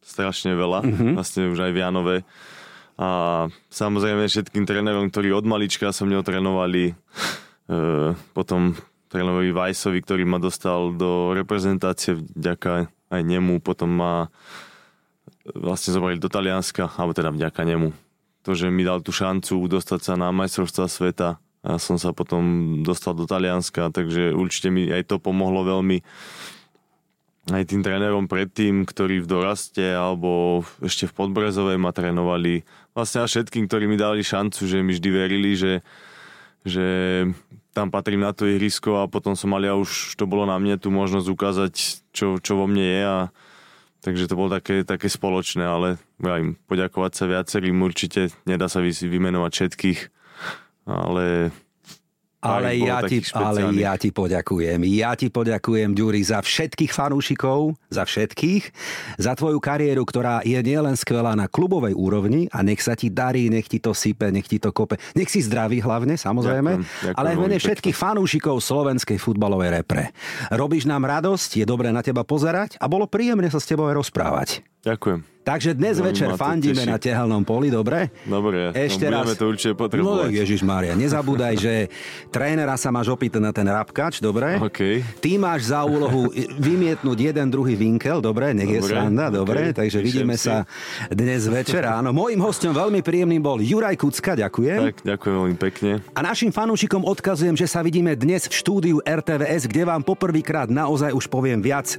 strašne 0.00 0.56
veľa, 0.56 0.80
mm-hmm. 0.88 1.12
vlastne 1.20 1.52
už 1.52 1.68
aj 1.68 1.72
v 1.76 1.80
Janove. 1.84 2.16
A 3.02 3.08
samozrejme 3.66 4.30
všetkým 4.30 4.62
trénerom, 4.62 5.10
ktorí 5.10 5.34
od 5.34 5.42
malička 5.42 5.90
so 5.90 6.06
mnou 6.06 6.22
trénovali, 6.22 6.94
e, 7.66 7.74
potom 8.30 8.78
trénerovi 9.10 9.50
Vajsovi, 9.50 9.98
ktorý 10.06 10.22
ma 10.22 10.38
dostal 10.38 10.94
do 10.94 11.34
reprezentácie 11.34 12.14
vďaka 12.14 12.86
aj 13.10 13.22
nemu, 13.26 13.58
potom 13.58 13.90
ma 13.90 14.30
vlastne 15.50 15.90
zobrali 15.90 16.22
do 16.22 16.30
Talianska, 16.30 16.94
alebo 16.94 17.10
teda 17.10 17.34
vďaka 17.34 17.66
nemu. 17.66 17.90
To, 18.46 18.54
že 18.54 18.70
mi 18.70 18.86
dal 18.86 19.02
tú 19.02 19.10
šancu 19.10 19.66
dostať 19.66 20.00
sa 20.02 20.14
na 20.14 20.30
majstrovstvá 20.30 20.86
sveta 20.86 21.42
a 21.62 21.78
som 21.78 21.98
sa 21.98 22.10
potom 22.14 22.42
dostal 22.86 23.14
do 23.14 23.26
Talianska, 23.26 23.90
takže 23.90 24.34
určite 24.34 24.70
mi 24.70 24.90
aj 24.90 25.10
to 25.10 25.16
pomohlo 25.18 25.62
veľmi 25.62 26.02
aj 27.50 27.74
tým 27.74 27.82
trénerom 27.82 28.30
predtým, 28.30 28.86
ktorí 28.86 29.18
v 29.18 29.30
doraste 29.30 29.82
alebo 29.82 30.62
ešte 30.78 31.10
v 31.10 31.16
Podbrezovej 31.16 31.74
ma 31.74 31.90
trénovali. 31.90 32.62
Vlastne 32.94 33.24
a 33.24 33.26
všetkým, 33.26 33.66
ktorí 33.66 33.90
mi 33.90 33.98
dali 33.98 34.22
šancu, 34.22 34.62
že 34.62 34.78
mi 34.78 34.94
vždy 34.94 35.10
verili, 35.10 35.58
že, 35.58 35.82
že 36.62 36.86
tam 37.74 37.90
patrím 37.90 38.22
na 38.22 38.30
to 38.30 38.46
ihrisko 38.46 39.02
a 39.02 39.10
potom 39.10 39.34
som 39.34 39.50
mal 39.50 39.64
ja 39.64 39.74
už, 39.74 40.14
to 40.14 40.28
bolo 40.28 40.46
na 40.46 40.54
mne 40.60 40.78
tú 40.78 40.94
možnosť 40.94 41.28
ukázať, 41.32 41.72
čo, 42.14 42.38
čo 42.38 42.52
vo 42.54 42.70
mne 42.70 42.86
je 42.86 43.02
a 43.02 43.18
takže 44.06 44.28
to 44.30 44.38
bolo 44.38 44.52
také, 44.52 44.86
také 44.86 45.10
spoločné, 45.10 45.66
ale 45.66 45.98
vravím, 46.22 46.54
poďakovať 46.70 47.12
sa 47.16 47.24
viacerým 47.26 47.74
určite, 47.82 48.30
nedá 48.46 48.70
sa 48.70 48.78
vy- 48.78 48.94
vymenovať 48.94 49.50
všetkých, 49.50 50.00
ale 50.86 51.54
Ale 52.42 52.74
ja, 52.74 52.98
ti, 53.06 53.22
ale 53.38 53.70
ja 53.78 53.94
ti 53.94 54.10
poďakujem. 54.10 54.82
Ja 54.98 55.14
ti 55.14 55.30
poďakujem, 55.30 55.94
Ďuri, 55.94 56.26
za 56.26 56.42
všetkých 56.42 56.90
fanúšikov, 56.90 57.78
za 57.86 58.02
všetkých, 58.02 58.62
za 59.22 59.32
tvoju 59.38 59.62
kariéru, 59.62 60.02
ktorá 60.02 60.42
je 60.42 60.58
nielen 60.58 60.98
skvelá 60.98 61.38
na 61.38 61.46
klubovej 61.46 61.94
úrovni 61.94 62.50
a 62.50 62.66
nech 62.66 62.82
sa 62.82 62.98
ti 62.98 63.14
darí, 63.14 63.46
nech 63.46 63.70
ti 63.70 63.78
to 63.78 63.94
sype, 63.94 64.26
nech 64.34 64.50
ti 64.50 64.58
to 64.58 64.74
kope. 64.74 64.98
Nech 65.14 65.30
si 65.30 65.38
zdravý 65.38 65.78
hlavne, 65.78 66.18
samozrejme, 66.18 66.82
Ďakujem, 66.82 66.98
ďakujem 67.06 67.14
ale 67.14 67.26
aj 67.30 67.38
mene 67.38 67.56
všetkých 67.62 67.96
fanúšikov 67.96 68.58
slovenskej 68.58 69.22
futbalovej 69.22 69.78
repre. 69.78 70.10
Robíš 70.50 70.90
nám 70.90 71.06
radosť, 71.06 71.62
je 71.62 71.64
dobré 71.64 71.94
na 71.94 72.02
teba 72.02 72.26
pozerať 72.26 72.74
a 72.82 72.90
bolo 72.90 73.06
príjemné 73.06 73.46
sa 73.54 73.62
s 73.62 73.70
tebou 73.70 73.86
aj 73.86 74.02
rozprávať. 74.02 74.66
ďakujem. 74.82 75.31
Takže 75.42 75.74
dnes 75.74 75.98
Veľmi 75.98 76.06
večer 76.06 76.26
ma 76.28 76.32
to 76.32 76.40
fandíme 76.40 76.78
teší. 76.78 76.86
na 76.88 76.98
tehelnom 76.98 77.42
poli, 77.42 77.66
dobre? 77.66 78.14
Dobre, 78.22 78.70
Ešte 78.70 79.10
no, 79.10 79.26
raz. 79.26 79.34
to 79.34 79.50
určite 79.50 79.74
No 79.74 79.80
potrebovať. 79.80 80.30
Ježiš 80.30 80.62
Mária, 80.62 80.94
nezabúdaj, 80.94 81.54
že 81.58 81.74
trénera 82.30 82.78
sa 82.78 82.88
máš 82.88 83.10
opýtať 83.10 83.42
na 83.42 83.50
ten 83.50 83.66
rapkač, 83.66 84.22
dobre? 84.22 84.54
OK. 84.56 85.02
Ty 85.18 85.30
máš 85.36 85.68
za 85.68 85.82
úlohu 85.82 86.30
vymietnúť 86.56 87.18
jeden 87.24 87.46
druhý 87.48 87.74
vinkel, 87.74 88.22
dobre? 88.22 88.54
Nech 88.54 88.70
je 88.70 88.78
Dobre, 88.78 88.92
sranda, 88.94 89.26
OK, 89.26 89.34
dobre? 89.34 89.60
Takže 89.72 89.98
píšem 89.98 90.06
vidíme 90.06 90.34
si. 90.34 90.46
sa 90.46 90.62
dnes 91.08 91.42
večer. 91.44 91.82
Áno, 91.84 92.14
mojím 92.14 92.38
hostom 92.38 92.70
veľmi 92.70 93.02
príjemným 93.02 93.42
bol 93.42 93.58
Juraj 93.58 93.98
Kucka, 93.98 94.38
ďakujem. 94.38 94.78
Tak, 94.78 94.96
ďakujem 95.02 95.34
veľmi 95.34 95.56
pekne. 95.58 95.90
A 96.12 96.22
našim 96.22 96.48
fanúšikom 96.48 97.02
odkazujem, 97.02 97.58
že 97.58 97.66
sa 97.66 97.82
vidíme 97.82 98.14
dnes 98.14 98.46
v 98.46 98.54
štúdiu 98.54 98.96
RTVS, 99.02 99.66
kde 99.66 99.82
vám 99.84 100.06
poprvýkrát 100.06 100.70
naozaj 100.70 101.10
už 101.10 101.26
poviem 101.26 101.58
viac 101.58 101.98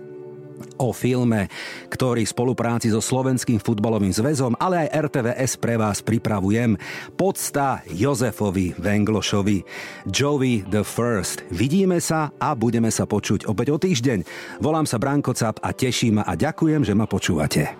o 0.80 0.96
filme, 0.96 1.48
ktorý 1.90 2.26
v 2.26 2.34
spolupráci 2.34 2.90
so 2.92 3.00
Slovenským 3.00 3.62
futbalovým 3.62 4.12
zväzom, 4.12 4.58
ale 4.58 4.88
aj 4.88 5.10
RTVS 5.10 5.60
pre 5.62 5.76
vás 5.76 6.02
pripravujem. 6.02 6.76
Podsta 7.14 7.86
Jozefovi 7.90 8.76
Venglošovi. 8.78 9.64
Joey 10.10 10.66
the 10.68 10.84
First. 10.84 11.46
Vidíme 11.54 12.02
sa 12.04 12.34
a 12.38 12.54
budeme 12.58 12.90
sa 12.90 13.08
počuť 13.08 13.48
opäť 13.48 13.68
o 13.74 13.78
týždeň. 13.78 14.26
Volám 14.60 14.90
sa 14.90 15.00
Branko 15.00 15.32
Cap 15.38 15.62
a 15.64 15.72
teší 15.72 16.16
ma 16.16 16.24
a 16.28 16.34
ďakujem, 16.36 16.84
že 16.84 16.94
ma 16.98 17.06
počúvate. 17.06 17.74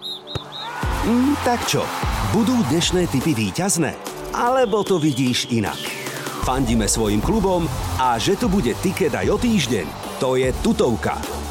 Mm, 1.04 1.36
tak 1.44 1.60
čo, 1.68 1.84
budú 2.32 2.56
dnešné 2.72 3.12
typy 3.12 3.36
víťazné? 3.36 3.92
Alebo 4.32 4.88
to 4.88 4.98
vidíš 4.98 5.52
inak? 5.52 5.78
Fandíme 6.44 6.88
svojim 6.88 7.20
klubom 7.20 7.68
a 8.00 8.16
že 8.20 8.40
to 8.40 8.48
bude 8.48 8.72
tiket 8.84 9.16
aj 9.16 9.28
o 9.32 9.38
týždeň, 9.40 9.88
to 10.20 10.36
je 10.40 10.52
tutovka. 10.64 11.43